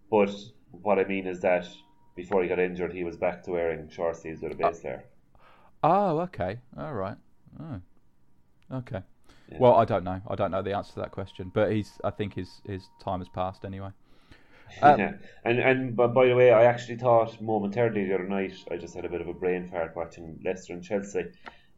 [0.09, 0.29] but
[0.71, 1.67] what I mean is that
[2.15, 5.05] before he got injured, he was back to wearing short sleeves with a base layer.
[5.83, 6.59] Oh, okay.
[6.77, 7.17] All right.
[7.59, 7.81] Oh.
[8.71, 9.01] Okay.
[9.59, 10.21] Well, I don't know.
[10.27, 11.99] I don't know the answer to that question, but he's.
[12.05, 13.89] I think his his time has passed anyway.
[14.81, 18.53] Um, yeah, and and but by the way, I actually thought momentarily the other night
[18.71, 21.25] I just had a bit of a brain fart watching Leicester and Chelsea.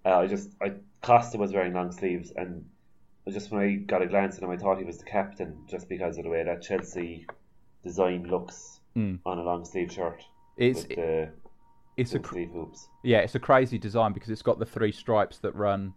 [0.06, 2.66] Uh, I just I Costa was wearing long sleeves, and
[3.30, 5.90] just when I got a glance at him, I thought he was the captain just
[5.90, 7.26] because of the way that Chelsea
[7.84, 9.20] design looks Mm.
[9.26, 10.24] on a long sleeve shirt
[10.56, 11.30] It's with the
[11.98, 12.42] it's a cr-
[13.04, 15.96] yeah, it's a crazy design because it's got the three stripes that run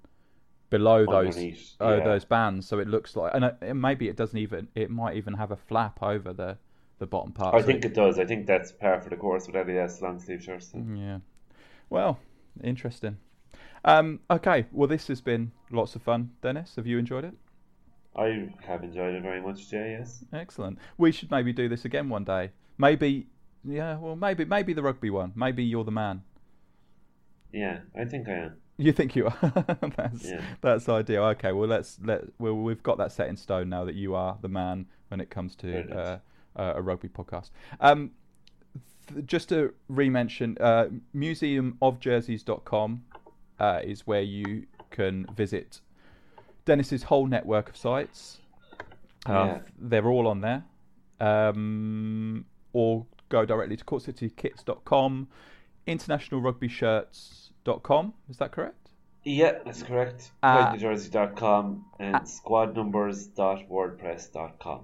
[0.71, 1.37] below those
[1.81, 2.05] uh, yeah.
[2.05, 5.17] those bands, so it looks like, and uh, and maybe it doesn't even, it might
[5.17, 6.57] even have a flap over the
[6.99, 7.55] the bottom part.
[7.55, 8.19] I think it does.
[8.19, 10.73] I think that's par for the course with Adidas long sleeve shirts.
[10.75, 11.19] Yeah.
[11.91, 12.19] Well,
[12.63, 13.19] interesting.
[13.85, 14.67] Um, okay.
[14.73, 16.77] Well, this has been lots of fun, Denis.
[16.77, 17.35] Have you enjoyed it?
[18.17, 19.97] I have enjoyed it very much, Jay.
[19.99, 20.25] Yes.
[20.33, 20.79] Excellent.
[20.97, 22.51] We should maybe do this again one day.
[22.79, 23.27] Maybe
[23.65, 23.99] yeah.
[23.99, 25.33] Well, maybe maybe the rugby one.
[25.35, 26.23] Maybe you're the man.
[27.53, 28.57] Yeah, I think I am.
[28.79, 29.39] You think you are?
[29.97, 30.41] that's Yeah.
[30.61, 31.25] that's ideal.
[31.25, 34.39] Okay, well let's let well we've got that set in stone now that you are
[34.41, 36.21] the man when it comes to.
[36.57, 37.51] Uh, uh, a rugby podcast.
[37.81, 38.11] Um,
[39.13, 43.05] th- just to re-mention, uh, museumofjerseys.com
[43.61, 45.81] uh, is where you can visit
[46.65, 48.39] Denis's whole network of sites.
[49.27, 49.59] Uh, Yeah.
[49.79, 50.65] They're all on there.
[51.21, 55.29] Um, or go directly to corkcitykits.com,
[55.87, 58.15] internationalrugbyshirts.com.
[58.29, 58.91] Is that correct?
[59.25, 60.31] Yeah, that's correct.
[60.43, 64.81] Uh, PointNewJersey.com and squadnumbers.wordpress.com.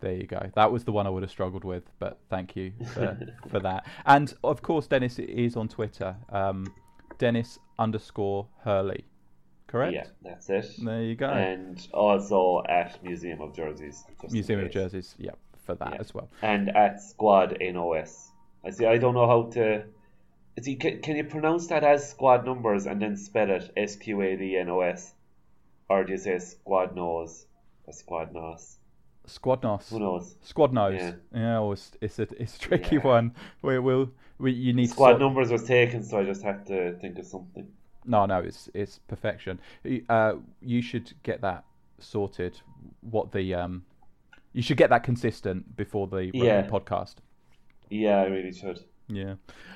[0.00, 0.50] There you go.
[0.54, 3.18] That was the one I would have struggled with, but thank you for,
[3.48, 3.86] for that.
[4.06, 6.16] And of course, Denis is on Twitter.
[6.30, 6.72] Um,
[7.18, 9.04] Denis underscore Hurley.
[9.66, 9.94] Correct?
[9.94, 10.66] Yeah, that's it.
[10.82, 11.28] There you go.
[11.28, 14.02] And also at Museum of Jerseys.
[14.30, 14.70] Museum of.
[14.70, 15.14] Jerseys.
[15.18, 16.00] Yep, for that Yeah.
[16.00, 16.28] as well.
[16.42, 18.32] And at Squad NOS.
[18.64, 18.86] I see.
[18.86, 19.84] I don't know how to.
[20.60, 24.20] See, can, can you pronounce that as squad numbers and then spell it S Q
[24.22, 25.14] A D N O S,
[25.88, 27.46] or do you say squad nose
[27.86, 28.76] or squad nos?
[29.38, 29.88] Squadnos.
[29.90, 30.36] Who knows?
[30.42, 30.94] Squad nose.
[31.00, 31.12] Yeah.
[31.34, 33.02] Yeah, well, it's, it's a it's a tricky Yeah.
[33.02, 33.34] one.
[33.62, 36.96] We will we you need Squad sort- numbers was taken, so I just had to
[37.00, 37.68] think of something.
[38.04, 39.60] No, no, it's it's perfection.
[40.08, 41.64] Uh, you should get that
[41.98, 42.60] sorted.
[43.02, 43.84] What the um,
[44.52, 46.66] you should get that consistent before the Yeah.
[46.66, 47.16] podcast.
[47.90, 48.80] Yeah, I really should.
[49.08, 49.34] Yeah.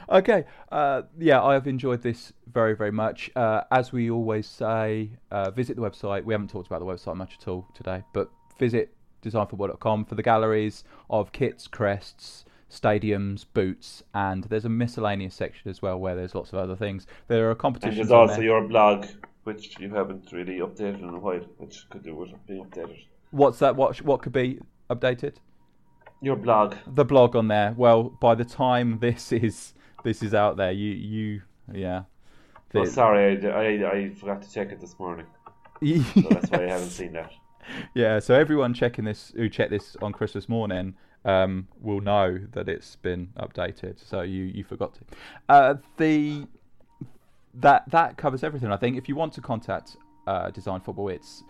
[0.09, 0.45] Okay.
[0.71, 3.31] Uh, yeah, I have enjoyed this very, very much.
[3.35, 6.25] Uh, as we always say, uh, visit the website.
[6.25, 8.95] We haven't talked about the website much at all today, but visit
[9.25, 15.83] designfootball.com for the galleries of kits, crests, stadiums, boots, and there's a miscellaneous section as
[15.83, 17.07] well where there's lots of other things.
[17.29, 17.97] There are And competitions.
[17.97, 18.45] there's also there.
[18.45, 19.07] your blog,
[19.45, 22.99] which you haven't really updated in a while, which could do with being updated.
[23.31, 23.77] What's that?
[23.77, 24.61] What what could be
[24.91, 25.37] updated?
[26.21, 26.77] Your blog.
[26.87, 27.75] The blog on there.
[27.77, 31.43] Well, by the time this is this is out there, you you
[31.73, 32.05] yeah.
[32.75, 35.27] Oh, sorry, I, I, I forgot to check it this morning,
[36.15, 37.33] so that's why I haven't seen that.
[37.95, 42.69] Yeah, so everyone checking this who checked this on Christmas morning um, will know that
[42.69, 44.05] it's been updated.
[44.05, 45.01] So you you forgot to.
[45.49, 46.47] Uh, the
[47.55, 48.71] that that covers everything.
[48.71, 49.97] I think if you want to contact
[50.27, 51.43] uh, Design Football, it's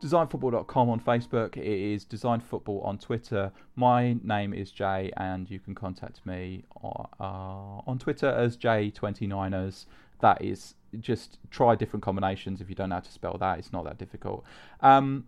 [0.00, 1.56] designfootball.com on Facebook.
[1.56, 3.52] It is Design Football on Twitter.
[3.76, 9.86] My name is Jay, and you can contact me on, uh, on Twitter as J29ers.
[10.20, 12.60] That is just try different combinations.
[12.60, 14.44] If you don't know how to spell that, it's not that difficult.
[14.80, 15.26] Um,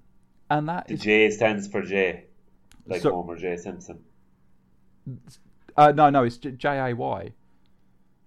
[0.53, 2.25] and that The is J stands for J,
[2.87, 4.01] like So- Homer J Simpson.
[5.77, 7.33] uh, no, no, it's J A Y.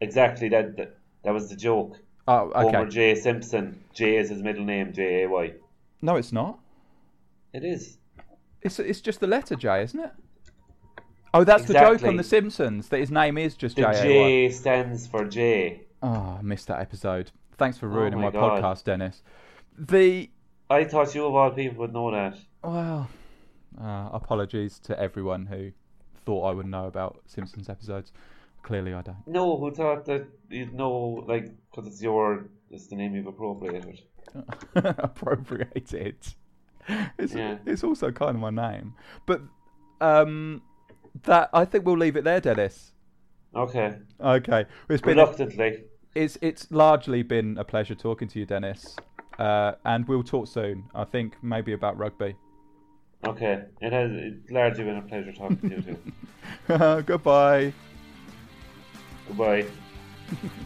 [0.02, 2.00] Exactly, that, that that was the joke.
[2.28, 2.90] Oh, Homer okay.
[2.90, 3.84] J Simpson.
[3.94, 5.54] J is his middle name, J A Y.
[6.02, 6.60] No, it's not.
[7.54, 7.98] It is.
[8.62, 10.12] It's it's just the letter J, isn't it?
[11.34, 15.06] Oh, that's the joke on The Simpsons that his name is just The J stands
[15.06, 15.82] for J.
[16.02, 17.32] Oh, I missed that episode.
[17.58, 19.22] Thanks for ruining my my, podcast, Denis.
[19.78, 20.30] The
[20.70, 22.38] I thought you of all people would know that.
[22.64, 23.10] well,
[23.82, 25.72] uh, apologies to everyone who
[26.26, 28.12] thought I would know about Simpsons episodes.
[28.64, 29.18] Clearly, I don't.
[29.28, 34.00] No, who thought that you'd know, like, because it's your, it's the name you've appropriated.
[34.76, 36.16] appropriated.
[37.18, 37.58] It's, Yeah.
[37.66, 38.94] it's also kind of my name,
[39.26, 39.42] but
[40.02, 40.62] um,
[41.24, 42.92] that I think we'll leave it there, Denis.
[43.56, 43.98] Okay.
[44.20, 45.84] Okay, it's been a, Reluctantly.
[46.14, 48.96] it's it's largely been a pleasure talking to you, Denis,
[49.40, 50.90] uh, and we'll talk soon.
[50.94, 52.36] I think maybe about rugby.
[53.26, 53.64] Okay.
[53.82, 57.04] It has it's largely been a pleasure talking to you too.
[57.06, 57.74] Goodbye.
[59.28, 59.66] Goodbye.